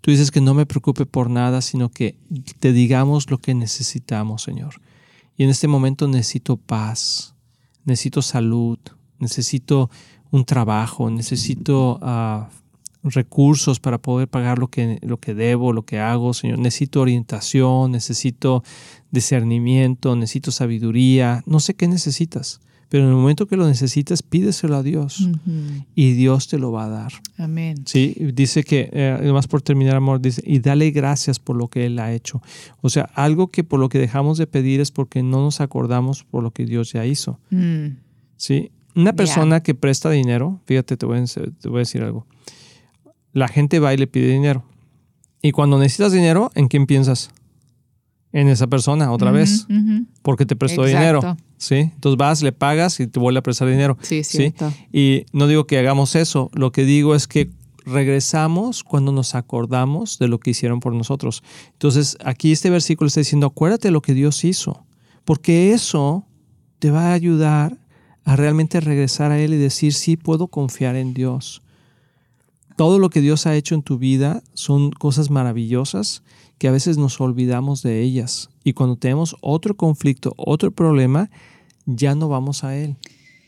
Tú 0.05 0.11
dices 0.11 0.31
que 0.31 0.43
no 0.43 0.53
me 0.53 0.67
preocupe 0.67 1.07
por 1.07 1.31
nada, 1.31 1.63
sino 1.63 1.89
que 1.89 2.19
te 2.59 2.75
digamos 2.75 3.31
lo 3.31 3.39
que 3.39 3.55
necesitamos, 3.55 4.43
Señor. 4.43 4.75
Y 5.35 5.45
en 5.45 5.49
este 5.49 5.67
momento 5.67 6.07
necesito 6.09 6.59
paz, 6.59 7.35
necesito 7.87 8.21
salud, 8.21 8.79
necesito 9.19 9.89
un 10.31 10.45
trabajo, 10.45 11.09
necesito 11.09 11.99
ah, 12.03 12.51
recursos 13.03 13.81
para 13.81 13.97
poder 13.97 14.29
pagar 14.29 14.59
lo 14.59 14.69
que, 14.69 14.99
lo 15.01 15.21
que 15.21 15.33
debo, 15.33 15.73
lo 15.73 15.87
que 15.87 16.01
hago, 16.01 16.35
Señor. 16.35 16.59
Necesito 16.59 17.01
orientación, 17.01 17.93
necesito 17.93 18.63
discernimiento, 19.11 20.17
necesito 20.17 20.51
sabiduría. 20.51 21.43
No 21.47 21.61
sé 21.61 21.73
qué 21.73 21.89
necesitas, 21.89 22.61
pero 22.89 23.05
en 23.05 23.11
el 23.11 23.17
momento 23.17 23.47
que 23.47 23.57
lo 23.57 23.67
necesitas, 23.67 24.23
pídeselo 24.23 24.77
a 24.77 24.83
Dios 24.83 25.21
Ujú. 25.21 25.85
y 25.95 26.13
Dios 26.13 26.49
te 26.49 26.59
lo 26.59 26.73
va 26.73 26.85
a 26.85 26.89
dar. 26.89 27.13
Amén. 27.39 27.83
Sí, 27.87 28.15
dice 28.35 28.63
que, 28.65 28.91
eh, 28.93 29.17
además 29.19 29.47
por 29.47 29.63
terminar, 29.63 29.97
amor, 29.97 30.21
dice, 30.21 30.43
y 30.45 30.59
dale 30.61 30.91
gracias 30.91 31.39
por 31.39 31.57
lo 31.57 31.69
que 31.69 31.87
Él 31.87 31.99
ha 31.99 32.13
hecho. 32.13 32.43
O 32.81 32.91
sea, 32.91 33.05
algo 33.15 33.49
que 33.49 33.65
por 33.65 33.81
lo 33.81 33.89
que 33.89 33.99
dejamos 33.99 34.39
de 34.39 34.47
pedir 34.47 34.81
es 34.81 34.91
porque 34.91 35.23
no 35.23 35.43
nos 35.43 35.61
acordamos 35.61 36.25
por 36.25 36.43
lo 36.43 36.51
que 36.51 36.67
Dios 36.67 36.93
ya 36.93 37.05
hizo. 37.07 37.39
Mm. 37.51 37.97
Sí, 38.37 38.71
una 38.95 39.13
persona 39.15 39.61
que 39.63 39.75
presta 39.75 40.11
dinero, 40.11 40.61
fíjate, 40.67 40.97
te 40.97 41.07
voy, 41.07 41.19
a, 41.19 41.25
te 41.25 41.69
voy 41.69 41.79
a 41.79 41.81
decir 41.81 42.03
algo. 42.03 42.27
La 43.33 43.49
gente 43.49 43.81
va 43.81 43.93
y 43.93 43.97
le 43.97 44.07
pide 44.07 44.29
dinero. 44.29 44.65
Y 45.43 45.53
cuando 45.53 45.79
necesitas 45.79 46.13
dinero, 46.13 46.51
¿en 46.55 46.69
quién 46.69 46.87
piensas? 46.87 47.31
En 48.35 48.49
esa 48.49 48.67
persona, 48.67 49.11
otra 49.13 49.31
vez, 49.31 49.67
porque 50.23 50.45
te 50.45 50.57
prestó 50.57 50.85
Exacto. 50.87 50.99
dinero. 51.21 51.37
Sí, 51.57 51.77
entonces 51.77 52.19
vas, 52.19 52.43
le 52.43 52.51
pagas 52.53 52.99
y 53.01 53.07
te 53.07 53.19
vuelve 53.21 53.39
a 53.39 53.43
prestar 53.43 53.69
dinero. 53.69 53.97
Sí, 54.03 54.25
Sí. 54.25 54.39
cierto. 54.39 54.71
Y 54.93 55.25
no 55.33 55.47
digo 55.47 55.67
que 55.67 55.79
hagamos 55.79 56.15
eso, 56.17 56.51
lo 56.53 56.73
que 56.73 56.85
digo 56.85 57.15
es 57.15 57.27
que 57.29 57.49
regresamos 57.87 58.83
cuando 58.85 59.13
nos 59.13 59.35
acordamos 59.35 60.19
de 60.19 60.29
lo 60.29 60.39
que 60.41 60.51
hicieron 60.51 60.81
por 60.81 60.93
nosotros. 60.95 61.43
Entonces, 61.73 62.19
aquí 62.25 62.51
este 62.53 62.71
versículo 62.71 63.09
está 63.09 63.21
diciendo, 63.21 63.47
acuérdate 63.47 63.89
de 63.89 63.93
lo 63.93 64.03
que 64.03 64.15
Dios 64.15 64.45
hizo, 64.45 64.85
porque 65.25 65.73
eso 65.73 66.27
te 66.81 66.91
va 66.91 67.11
a 67.11 67.13
ayudar 67.15 67.79
a 68.25 68.37
realmente 68.37 68.81
regresar 68.81 69.31
a 69.31 69.39
Él 69.39 69.55
y 69.55 69.59
decir, 69.59 69.93
sí, 69.95 70.17
puedo 70.17 70.49
confiar 70.49 70.97
en 70.97 71.15
Dios. 71.15 71.63
Todo 72.77 72.99
lo 72.99 73.11
que 73.11 73.21
Dios 73.21 73.47
ha 73.47 73.55
hecho 73.55 73.75
en 73.75 73.83
tu 73.83 73.99
vida 73.99 74.43
son 74.53 74.91
cosas 74.91 75.31
maravillosas 75.31 76.23
que 76.59 76.69
a 76.69 76.73
veces 76.73 76.99
nos 76.99 77.21
olvidamos 77.21 77.83
de 77.83 78.03
ellas. 78.03 78.51
Y 78.65 78.73
cuando 78.73 78.97
tenemos 78.97 79.37
otro 79.41 79.77
conflicto, 79.77 80.35
otro 80.37 80.71
problema, 80.73 81.31
ya 81.87 82.15
no 82.15 82.29
vamos 82.29 82.65
a 82.65 82.77
Él. 82.77 82.97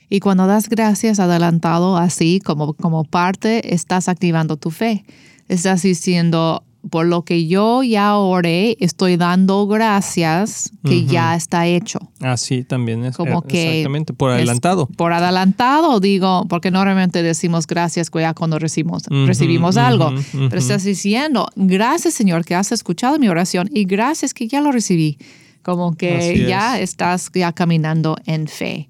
Y 0.09 0.21
cuando 0.21 0.47
das 0.47 0.69
gracias 0.69 1.19
adelantado 1.19 1.97
así 1.97 2.41
como, 2.41 2.75
como 2.75 3.05
parte, 3.05 3.75
estás 3.75 4.09
activando 4.09 4.57
tu 4.57 4.71
fe. 4.71 5.05
Estás 5.49 5.83
diciendo, 5.83 6.63
por 6.91 7.07
lo 7.07 7.25
que 7.25 7.47
yo 7.47 7.83
ya 7.83 8.17
oré, 8.17 8.77
estoy 8.81 9.17
dando 9.17 9.67
gracias 9.67 10.73
que 10.85 11.05
ya 11.05 11.35
está 11.35 11.67
hecho. 11.67 11.99
Así 12.21 12.65
también 12.65 13.05
es. 13.05 13.17
Como 13.17 13.41
eh, 13.41 13.49
que 13.49 13.69
Exactamente, 13.69 14.13
por 14.13 14.31
adelantado. 14.31 14.87
Por 14.87 15.13
adelantado, 15.13 16.01
digo, 16.01 16.47
porque 16.49 16.71
normalmente 16.71 17.23
decimos 17.23 17.67
gracias 17.67 18.11
ya 18.15 18.35
cuando 18.35 18.59
recibimos, 18.59 19.05
recibimos 19.27 19.77
algo. 19.77 20.13
Pero 20.33 20.59
estás 20.59 20.85
diciendo, 20.85 21.49
gracias 21.57 22.15
Señor 22.15 22.45
que 22.45 22.55
has 22.55 22.73
escuchado 22.73 23.19
mi 23.19 23.29
oración 23.29 23.69
y 23.73 23.85
gracias 23.85 24.35
que 24.35 24.49
ya 24.49 24.61
lo 24.61 24.73
recibí. 24.73 25.19
Como 25.63 25.97
que 25.97 26.17
Así 26.17 26.47
ya 26.47 26.79
es. 26.79 26.91
estás 26.91 27.31
ya 27.35 27.53
caminando 27.53 28.17
en 28.27 28.47
fe. 28.47 28.89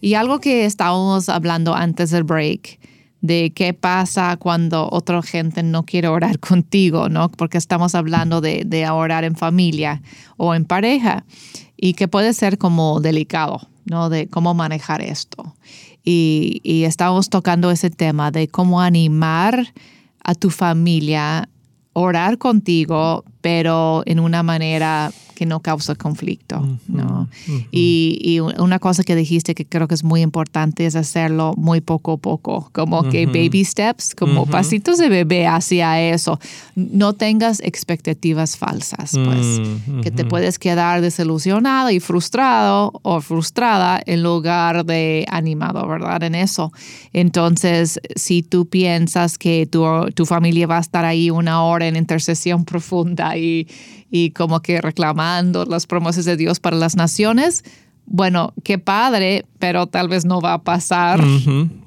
Y 0.00 0.14
algo 0.14 0.38
que 0.38 0.64
estábamos 0.64 1.28
hablando 1.28 1.74
antes 1.74 2.10
del 2.10 2.22
break, 2.22 2.78
de 3.22 3.52
qué 3.54 3.72
pasa 3.72 4.36
cuando 4.36 4.88
otra 4.90 5.22
gente 5.22 5.62
no 5.62 5.84
quiere 5.84 6.08
orar 6.08 6.38
contigo, 6.40 7.08
¿no? 7.08 7.30
Porque 7.30 7.56
estamos 7.56 7.94
hablando 7.94 8.42
de, 8.42 8.64
de 8.66 8.88
orar 8.90 9.24
en 9.24 9.36
familia 9.36 10.02
o 10.36 10.54
en 10.54 10.66
pareja 10.66 11.24
y 11.76 11.94
que 11.94 12.08
puede 12.08 12.34
ser 12.34 12.58
como 12.58 13.00
delicado, 13.00 13.68
¿no? 13.86 14.10
De 14.10 14.26
cómo 14.26 14.52
manejar 14.52 15.00
esto. 15.00 15.54
y, 16.04 16.60
y 16.64 16.84
estamos 16.84 17.30
tocando 17.30 17.70
ese 17.70 17.88
tema 17.90 18.30
de 18.32 18.48
cómo 18.48 18.80
animar 18.80 19.72
a 20.24 20.34
tu 20.34 20.50
familia, 20.50 21.48
orar 21.92 22.38
contigo, 22.38 23.24
pero 23.40 24.02
en 24.06 24.18
una 24.20 24.42
manera 24.42 25.12
que 25.42 25.46
no 25.46 25.58
causa 25.58 25.96
conflicto, 25.96 26.64
¿no? 26.86 27.28
y, 27.72 28.38
una 28.38 28.78
cosa 28.78 29.02
que 29.02 29.16
dijiste 29.16 29.56
que 29.56 29.66
creo 29.66 29.88
que 29.88 29.94
es 29.94 30.04
muy 30.04 30.20
importante 30.20 30.86
es 30.86 30.94
hacerlo 30.94 31.54
muy 31.56 31.80
poco 31.80 32.12
a 32.12 32.16
poco, 32.16 32.70
como 32.70 33.02
que 33.08 33.26
baby 33.26 33.64
steps, 33.64 34.14
como 34.14 34.46
pasitos 34.46 34.98
de 34.98 35.08
bebé 35.08 35.48
hacia 35.48 36.00
eso. 36.00 36.38
No 36.76 37.14
tengas 37.14 37.58
expectativas 37.60 38.56
falsas, 38.56 39.10
pues, 39.12 39.60
que 40.04 40.12
te 40.12 40.24
puedes 40.24 40.60
quedar 40.60 41.00
desilusionado 41.00 41.90
y 41.90 41.98
frustrado 41.98 42.92
o 43.02 43.20
frustrada 43.20 44.00
en 44.06 44.22
lugar 44.22 44.84
de 44.84 45.26
animado, 45.28 45.88
¿verdad? 45.88 46.22
En 46.22 46.36
eso. 46.36 46.72
Entonces, 47.12 48.00
si 48.14 48.44
tú 48.44 48.66
piensas 48.66 49.38
que 49.38 49.66
tu, 49.66 49.84
tu 50.14 50.24
familia 50.24 50.68
va 50.68 50.78
a 50.78 50.82
estar 50.82 51.04
ahí 51.04 51.30
una 51.30 51.64
hora 51.64 51.88
en 51.88 51.96
intercesión 51.96 52.64
profunda 52.72 53.36
y 53.36 53.66
y 54.12 54.30
como 54.30 54.60
que 54.60 54.80
reclamando 54.82 55.64
las 55.64 55.86
promesas 55.86 56.26
de 56.26 56.36
Dios 56.36 56.60
para 56.60 56.76
las 56.76 56.94
naciones, 56.96 57.64
bueno, 58.04 58.52
qué 58.62 58.78
padre, 58.78 59.46
pero 59.58 59.86
tal 59.86 60.08
vez 60.08 60.26
no 60.26 60.42
va 60.42 60.52
a 60.52 60.62
pasar 60.62 61.24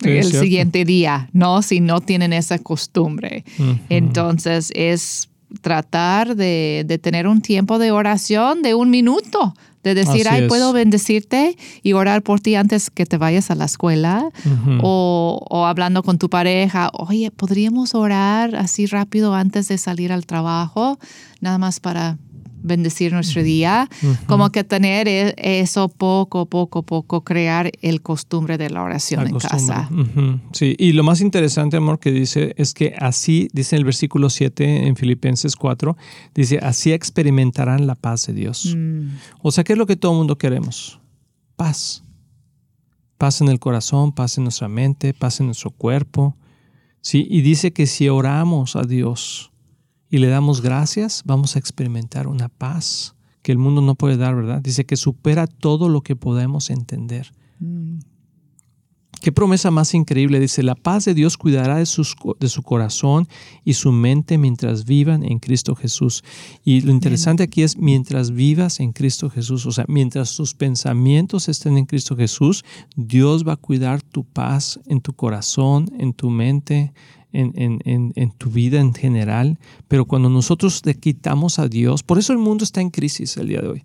el 0.01 0.23
siguiente 0.23 0.85
día, 0.85 1.29
¿no? 1.33 1.61
Si 1.61 1.81
no 1.81 2.01
tienen 2.01 2.33
esa 2.33 2.57
costumbre. 2.57 3.45
Entonces 3.89 4.71
es 4.75 5.29
tratar 5.61 6.35
de, 6.35 6.83
de, 6.87 6.97
tener 6.97 7.27
un 7.27 7.41
tiempo 7.41 7.77
de 7.77 7.91
oración 7.91 8.63
de 8.63 8.73
un 8.73 8.89
minuto, 8.89 9.53
de 9.85 9.93
decir, 9.93 10.27
ay, 10.27 10.47
puedo 10.47 10.73
bendecirte 10.73 11.55
y 11.83 11.93
orar 11.93 12.23
por 12.23 12.39
ti 12.39 12.55
antes 12.55 12.89
que 12.89 13.05
te 13.05 13.17
vayas 13.17 13.51
a 13.51 13.55
la 13.55 13.65
escuela, 13.65 14.29
o, 14.81 15.45
o, 15.47 15.65
hablando 15.65 16.01
con 16.01 16.17
tu 16.17 16.27
pareja, 16.29 16.89
oye, 16.93 17.29
podríamos 17.29 17.93
orar 17.93 18.55
así 18.55 18.87
rápido 18.87 19.35
antes 19.35 19.67
de 19.67 19.77
salir 19.77 20.11
al 20.11 20.25
trabajo, 20.25 20.97
nada 21.39 21.59
más 21.59 21.79
para 21.79 22.17
bendecir 22.65 23.13
nuestro 23.13 23.43
día, 23.43 23.89
como 24.27 24.51
que 24.51 24.63
tener 24.63 25.07
e, 25.07 25.33
eso 25.37 25.87
poco, 25.89 26.47
poco, 26.47 26.83
poco, 26.83 27.23
crear 27.23 27.71
el 27.81 28.01
costumbre 28.01 28.57
de 28.57 28.69
la 28.69 28.83
oración 28.83 29.27
en 29.27 29.37
casa. 29.37 29.89
Sí, 30.51 30.75
y 30.77 30.93
lo 30.93 31.03
más 31.03 31.21
interesante, 31.21 31.77
amor, 31.77 31.99
que 31.99 32.11
dice 32.11 32.53
es 32.57 32.73
que 32.73 32.95
así, 32.99 33.47
dice 33.53 33.75
en 33.75 33.79
el 33.79 33.85
versículo 33.85 34.29
7 34.29 34.87
en 34.87 34.95
Filipenses 34.95 35.55
4, 35.55 35.95
dice, 36.33 36.59
así 36.61 36.91
experimentarán 36.91 37.87
la 37.87 37.95
paz 37.95 38.27
de 38.27 38.33
Dios. 38.33 38.75
Mm. 38.75 39.09
O 39.41 39.51
sea, 39.51 39.63
¿qué 39.63 39.73
es 39.73 39.79
lo 39.79 39.85
que 39.85 39.95
todo 39.95 40.11
el 40.13 40.17
mundo 40.17 40.37
queremos? 40.37 40.99
Paz. 41.55 42.03
Paz 43.17 43.41
en 43.41 43.47
el 43.47 43.59
corazón, 43.59 44.11
paz 44.11 44.37
en 44.37 44.43
nuestra 44.43 44.67
mente, 44.67 45.13
paz 45.13 45.39
en 45.39 45.45
nuestro 45.45 45.71
cuerpo. 45.71 46.35
Sí, 47.01 47.27
y 47.29 47.41
dice 47.41 47.71
que 47.71 47.85
si 47.85 48.09
oramos 48.09 48.75
a 48.75 48.81
Dios, 48.81 49.51
y 50.15 50.17
le 50.17 50.27
damos 50.27 50.61
gracias, 50.61 51.23
vamos 51.25 51.57
a 51.57 51.59
experimentar 51.59 52.27
una 52.27 52.47
paz 52.47 53.15
que 53.41 53.51
el 53.51 53.57
mundo 53.57 53.81
no 53.81 53.95
puede 53.95 54.15
dar, 54.15 54.33
¿verdad? 54.33 54.61
Dice 54.61 54.85
que 54.85 54.95
supera 54.95 55.45
todo 55.45 55.89
lo 55.89 56.03
que 56.03 56.15
podemos 56.15 56.69
entender. 56.69 57.33
Mm. 57.59 57.97
Qué 59.21 59.31
promesa 59.31 59.71
más 59.71 59.93
increíble. 59.93 60.39
Dice, 60.39 60.63
la 60.63 60.75
paz 60.75 61.05
de 61.05 61.13
Dios 61.13 61.37
cuidará 61.37 61.77
de, 61.77 61.85
sus, 61.85 62.15
de, 62.39 62.49
su 62.49 62.61
corazón 62.63 63.27
y 63.63 63.73
su 63.73 63.91
mente 63.91 64.37
mientras 64.37 64.85
vivan 64.85 65.23
en 65.23 65.39
Cristo 65.39 65.75
Jesús. 65.75 66.23
Y 66.63 66.81
lo 66.81 66.91
interesante 66.91 67.43
aquí 67.43 67.63
es 67.63 67.77
mientras 67.77 68.31
vivas 68.31 68.79
en 68.79 68.91
Cristo 68.91 69.29
Jesús, 69.29 69.65
o 69.65 69.71
sea, 69.71 69.85
mientras 69.87 70.35
tus 70.35 70.53
pensamientos 70.53 71.49
estén 71.49 71.77
en 71.77 71.85
Cristo 71.85 72.15
Jesús, 72.15 72.63
Dios 72.95 73.47
va 73.47 73.53
a 73.53 73.57
cuidar 73.57 74.01
tu 74.01 74.23
paz 74.23 74.79
en 74.85 75.01
tu 75.01 75.13
corazón, 75.13 75.91
en 75.97 76.13
tu 76.13 76.29
mente, 76.29 76.93
en, 77.35 78.31
tu 78.37 78.49
vida 78.49 78.79
en 78.79 78.93
general, 78.93 79.59
pero 79.87 80.05
cuando 80.05 80.29
nosotros 80.29 80.81
le 80.85 80.95
quitamos 80.95 81.59
a 81.59 81.67
Dios, 81.67 82.03
por 82.03 82.17
eso 82.17 82.31
el 82.31 82.39
mundo 82.39 82.63
está 82.63 82.81
en 82.81 82.89
crisis 82.89 83.35
el 83.37 83.49
día 83.49 83.61
de 83.61 83.67
hoy, 83.67 83.83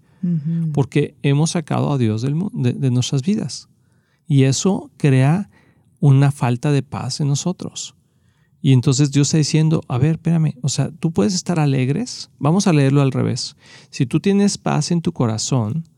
porque 0.73 1.14
hemos 1.23 1.51
sacado 1.51 1.93
a 1.93 1.99
Dios 1.99 2.23
del, 2.23 2.37
de, 2.53 2.75
de 2.75 2.90
nuestras 2.90 3.23
vidas. 3.23 3.69
Y 4.31 4.45
eso 4.45 4.93
crea 4.97 5.51
una 5.99 6.31
falta 6.31 6.71
de 6.71 6.85
paz 6.85 7.19
en 7.19 7.27
nosotros. 7.27 7.97
Y 8.62 8.73
entonces 8.73 9.11
Dios 9.11 9.27
está 9.27 9.38
diciendo, 9.38 9.83
a 9.88 9.99
ver, 9.99 10.12
espérame, 10.12 10.55
o 10.62 10.69
sea, 10.69 10.93
tú 10.93 11.11
puedes 11.11 11.35
estar 11.35 11.59
alegres, 11.59 12.31
vamos 12.38 12.69
a 12.69 12.73
leerlo 12.73 13.03
al 13.03 13.11
revés. 13.11 13.57
Si 13.90 14.07
tú 14.07 14.21
tienes 14.21 14.57
paz 14.57 14.93
en 14.93 15.03
tu 15.03 15.11
corazón, 15.11 15.88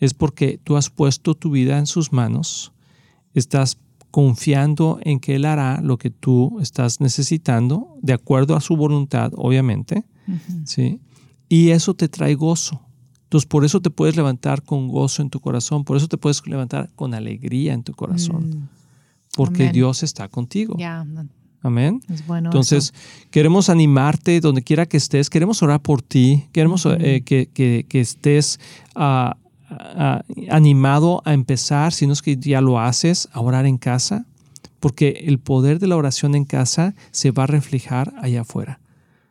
es 0.00 0.14
porque 0.14 0.58
tú 0.64 0.76
has 0.76 0.90
puesto 0.90 1.36
tu 1.36 1.52
vida 1.52 1.78
en 1.78 1.86
sus 1.86 2.12
manos, 2.12 2.72
estás 3.34 3.78
confiando 4.10 4.98
en 5.02 5.20
que 5.20 5.36
Él 5.36 5.44
hará 5.44 5.80
lo 5.80 5.96
que 5.96 6.10
tú 6.10 6.58
estás 6.60 7.00
necesitando, 7.00 7.96
de 8.02 8.14
acuerdo 8.14 8.56
a 8.56 8.60
su 8.60 8.74
voluntad, 8.74 9.30
obviamente, 9.36 10.02
¿sí? 10.64 10.98
Y 11.48 11.70
eso 11.70 11.94
te 11.94 12.08
trae 12.08 12.34
gozo. 12.34 12.80
Entonces, 13.30 13.46
por 13.46 13.64
eso 13.64 13.80
te 13.80 13.90
puedes 13.90 14.16
levantar 14.16 14.64
con 14.64 14.88
gozo 14.88 15.22
en 15.22 15.30
tu 15.30 15.38
corazón, 15.38 15.84
por 15.84 15.96
eso 15.96 16.08
te 16.08 16.16
puedes 16.16 16.44
levantar 16.48 16.90
con 16.96 17.14
alegría 17.14 17.74
en 17.74 17.84
tu 17.84 17.94
corazón, 17.94 18.50
mm. 18.50 18.68
porque 19.36 19.70
Dios 19.70 20.02
está 20.02 20.26
contigo. 20.26 20.76
Amén. 21.62 22.02
Entonces, 22.28 22.92
queremos 23.30 23.68
animarte 23.68 24.40
donde 24.40 24.62
quiera 24.62 24.84
que 24.84 24.96
estés, 24.96 25.30
queremos 25.30 25.62
orar 25.62 25.80
por 25.80 26.02
ti, 26.02 26.48
queremos 26.50 26.84
eh, 26.86 27.22
que, 27.22 27.86
estés 27.92 28.58
uh, 28.96 29.30
animado 30.50 31.22
a 31.24 31.32
empezar, 31.32 31.92
si 31.92 32.08
no 32.08 32.14
es 32.14 32.22
que 32.22 32.36
ya 32.36 32.60
lo 32.60 32.80
haces, 32.80 33.28
a 33.30 33.40
orar 33.42 33.64
en 33.64 33.78
casa, 33.78 34.26
porque 34.80 35.22
el 35.28 35.38
poder 35.38 35.78
de 35.78 35.86
la 35.86 35.96
oración 35.96 36.34
en 36.34 36.44
casa 36.44 36.96
se 37.12 37.30
va 37.30 37.44
a 37.44 37.46
reflejar 37.46 38.12
allá 38.20 38.40
afuera. 38.40 38.80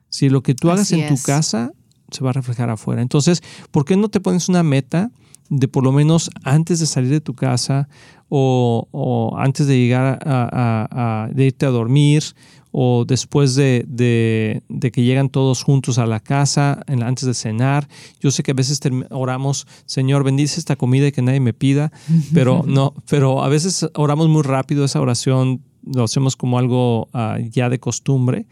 Si 0.08 0.30
lo 0.30 0.42
que 0.42 0.56
tú 0.56 0.72
hagas 0.72 0.90
en 0.94 1.14
tu 1.14 1.22
casa 1.22 1.74
se 2.12 2.24
va 2.24 2.32
a 2.32 2.34
reflejar 2.34 2.70
afuera. 2.70 3.02
Entonces, 3.02 3.42
¿por 3.72 3.86
qué 3.86 3.98
no 3.98 4.10
te 4.10 4.20
pones 4.20 4.50
una 4.50 4.64
meta 4.64 5.12
de 5.50 5.68
por 5.68 5.84
lo 5.84 5.92
menos 5.92 6.30
antes 6.44 6.80
de 6.80 6.86
salir 6.86 7.10
de 7.10 7.22
tu 7.22 7.34
casa 7.34 7.90
o, 8.30 9.36
antes 9.38 9.66
de 9.68 9.78
llegar 9.78 10.20
a, 10.24 11.30
de 11.34 11.46
irte 11.48 11.66
a 11.66 11.70
dormir 11.70 12.24
o 12.72 13.04
después 13.06 13.56
de, 13.56 14.62
que 14.94 15.04
llegan 15.04 15.30
todos 15.30 15.64
juntos 15.64 15.98
a 15.98 16.06
la 16.06 16.20
casa, 16.20 16.84
antes 16.88 17.26
de 17.26 17.34
cenar. 17.34 17.88
Yo 18.20 18.30
sé 18.30 18.44
que 18.44 18.52
a 18.52 18.54
veces 18.54 18.80
oramos, 19.10 19.66
Señor, 19.88 20.24
bendice 20.24 20.60
esta 20.60 20.76
comida 20.76 21.08
y 21.08 21.12
que 21.12 21.24
nadie 21.24 21.40
me 21.40 21.54
pida, 21.54 21.92
pero 22.34 22.64
no, 22.68 22.94
pero 23.10 23.44
a 23.44 23.50
veces 23.50 23.90
oramos 23.96 24.30
muy 24.30 24.44
rápido 24.44 24.86
esa 24.86 25.02
oración, 25.02 25.64
lo 25.84 26.04
hacemos 26.04 26.36
como 26.36 26.60
algo 26.60 27.10
ah, 27.14 27.40
ya 27.50 27.70
de 27.70 27.80
costumbre, 27.80 28.46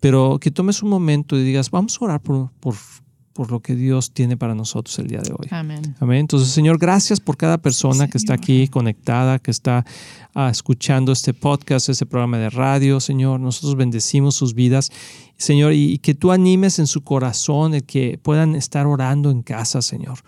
pero 0.00 0.38
que 0.40 0.50
tomes 0.50 0.82
un 0.82 0.90
momento 0.90 1.36
y 1.36 1.44
digas, 1.44 1.70
vamos 1.70 1.98
a 2.00 2.04
orar 2.04 2.20
por, 2.20 2.50
por 2.60 2.74
por 3.36 3.50
lo 3.50 3.60
que 3.60 3.74
Dios 3.74 4.12
tiene 4.12 4.38
para 4.38 4.54
nosotros 4.54 4.98
el 4.98 5.08
día 5.08 5.20
de 5.20 5.30
hoy. 5.30 5.46
Amén. 5.50 5.94
Amén. 6.00 6.20
Entonces, 6.20 6.48
Señor, 6.48 6.78
gracias 6.78 7.20
por 7.20 7.36
cada 7.36 7.58
persona 7.58 8.08
que 8.08 8.16
está 8.16 8.32
aquí 8.32 8.66
conectada, 8.68 9.38
que 9.38 9.50
está 9.50 9.84
ah, 10.34 10.48
escuchando 10.48 11.12
este 11.12 11.34
podcast, 11.34 11.90
este 11.90 12.06
programa 12.06 12.38
de 12.38 12.48
radio, 12.48 12.98
Señor. 12.98 13.38
Nosotros 13.38 13.76
bendecimos 13.76 14.36
sus 14.36 14.54
vidas, 14.54 14.90
Señor, 15.36 15.72
y, 15.74 15.98
que 15.98 16.14
tú 16.14 16.32
animes 16.32 16.78
en 16.78 16.86
su 16.86 17.02
corazón 17.02 17.74
el 17.74 17.84
que 17.84 18.18
puedan 18.22 18.54
estar 18.54 18.86
orando 18.86 19.30
en 19.30 19.42
casa, 19.42 19.82
Señor 19.82 20.18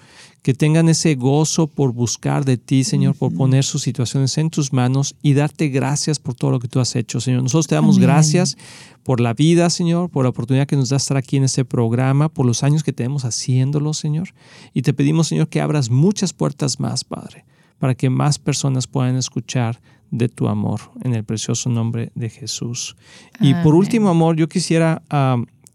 que 0.43 0.55
tengan 0.55 0.89
ese 0.89 1.15
gozo 1.15 1.67
por 1.67 1.93
buscar 1.93 2.47
de 2.47 2.57
ti, 2.57 2.83
Señor, 2.83 3.15
por 3.17 3.35
poner 3.35 3.65
sus 3.65 3.83
situaciones 3.83 4.39
en 4.39 4.49
tus 4.49 4.73
manos 4.73 5.15
y 5.21 5.35
darte 5.35 5.69
gracias 5.69 6.19
por 6.19 6.35
todo 6.35 6.53
lo 6.53 6.59
que 6.59 6.69
tú 6.69 6.81
has 6.81 6.97
hecho, 6.97 7.21
Señor. 7.21 7.43
Nosotros 7.43 7.67
te 7.67 7.75
damos 7.75 7.99
gracias 7.99 8.57
por 9.03 9.21
la 9.21 9.35
vida, 9.35 9.69
Señor, 9.69 10.09
por 10.11 10.25
la 10.25 10.31
oportunidad 10.31 10.67
que 10.67 10.77
nos 10.77 10.89
da 10.89 10.97
estar 10.97 11.19
aquí 11.19 11.37
en 11.37 11.45
este 11.45 11.67
programa, 11.67 12.29
por 12.29 12.47
los 12.47 12.63
años 12.63 12.83
que 12.83 12.95
tenemos 12.95 13.25
haciéndolo, 13.25 13.93
Señor. 13.93 14.31
Y 14.73 14.83
te 14.83 14.95
pedimos, 14.95 15.29
Señor, 15.29 15.49
que 15.49 15.61
abras 15.61 15.91
muchas 15.91 16.33
puertas 16.33 16.81
más, 16.81 17.05
Padre, 17.05 17.45
para 17.79 17.95
que 17.95 18.09
más 18.09 18.39
personas 18.39 18.87
puedan 18.87 19.17
escuchar 19.17 19.83
de 20.11 20.29
tu 20.29 20.49
amor 20.49 20.81
en 21.03 21.15
el 21.15 21.25
precioso 21.25 21.71
nombre 21.71 22.11
de 22.15 22.31
Jesús. 22.31 22.97
Y 23.41 23.55
por 23.55 23.75
último, 23.75 24.09
amor, 24.09 24.37
yo 24.37 24.49
quisiera 24.49 25.03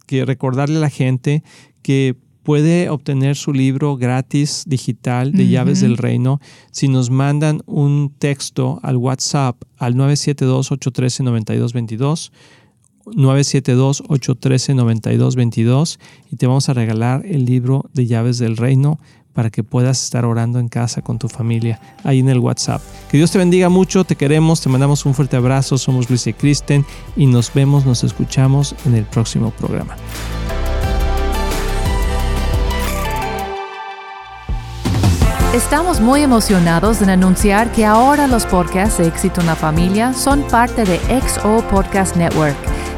que 0.05 0.25
recordarle 0.25 0.77
a 0.77 0.81
la 0.81 0.89
gente 0.89 1.43
que 1.81 2.15
puede 2.43 2.89
obtener 2.89 3.35
su 3.35 3.51
libro 3.53 3.97
gratis 3.97 4.63
digital 4.67 5.31
de 5.31 5.47
llaves 5.47 5.81
del 5.81 5.97
reino 5.97 6.39
si 6.71 6.89
nos 6.89 7.09
mandan 7.09 7.63
un 7.65 8.13
texto 8.17 8.79
al 8.83 8.97
WhatsApp 8.97 9.63
al 9.77 9.95
972-813-9222. 9.95 12.31
972-813-9222 13.05 15.99
y 16.31 16.37
te 16.37 16.47
vamos 16.47 16.69
a 16.69 16.73
regalar 16.73 17.25
el 17.25 17.43
libro 17.43 17.89
de 17.93 18.07
llaves 18.07 18.37
del 18.37 18.55
reino 18.55 18.97
para 19.33 19.49
que 19.49 19.63
puedas 19.63 20.03
estar 20.03 20.25
orando 20.25 20.59
en 20.59 20.69
casa 20.69 21.01
con 21.01 21.19
tu 21.19 21.27
familia 21.27 21.79
ahí 22.03 22.19
en 22.19 22.29
el 22.29 22.39
WhatsApp. 22.39 22.81
Que 23.09 23.17
Dios 23.17 23.31
te 23.31 23.37
bendiga 23.37 23.69
mucho, 23.69 24.03
te 24.03 24.15
queremos, 24.15 24.61
te 24.61 24.69
mandamos 24.69 25.05
un 25.05 25.13
fuerte 25.13 25.37
abrazo, 25.37 25.77
somos 25.77 26.09
Luis 26.09 26.27
y 26.27 26.33
Kristen 26.33 26.85
y 27.15 27.25
nos 27.25 27.53
vemos, 27.53 27.85
nos 27.85 28.03
escuchamos 28.03 28.75
en 28.85 28.95
el 28.95 29.05
próximo 29.05 29.51
programa. 29.51 29.95
Estamos 35.53 36.01
muy 36.01 36.23
emocionados 36.23 37.03
en 37.03 37.11
anunciar 37.11 37.71
que 37.71 37.85
ahora 37.85 38.25
los 38.25 38.43
podcasts 38.47 38.97
de 38.97 39.07
Éxito 39.07 39.41
en 39.41 39.45
la 39.45 39.55
Familia 39.55 40.11
son 40.11 40.41
parte 40.47 40.83
de 40.83 40.99
XO 41.21 41.63
Podcast 41.69 42.15
Network, 42.15 42.55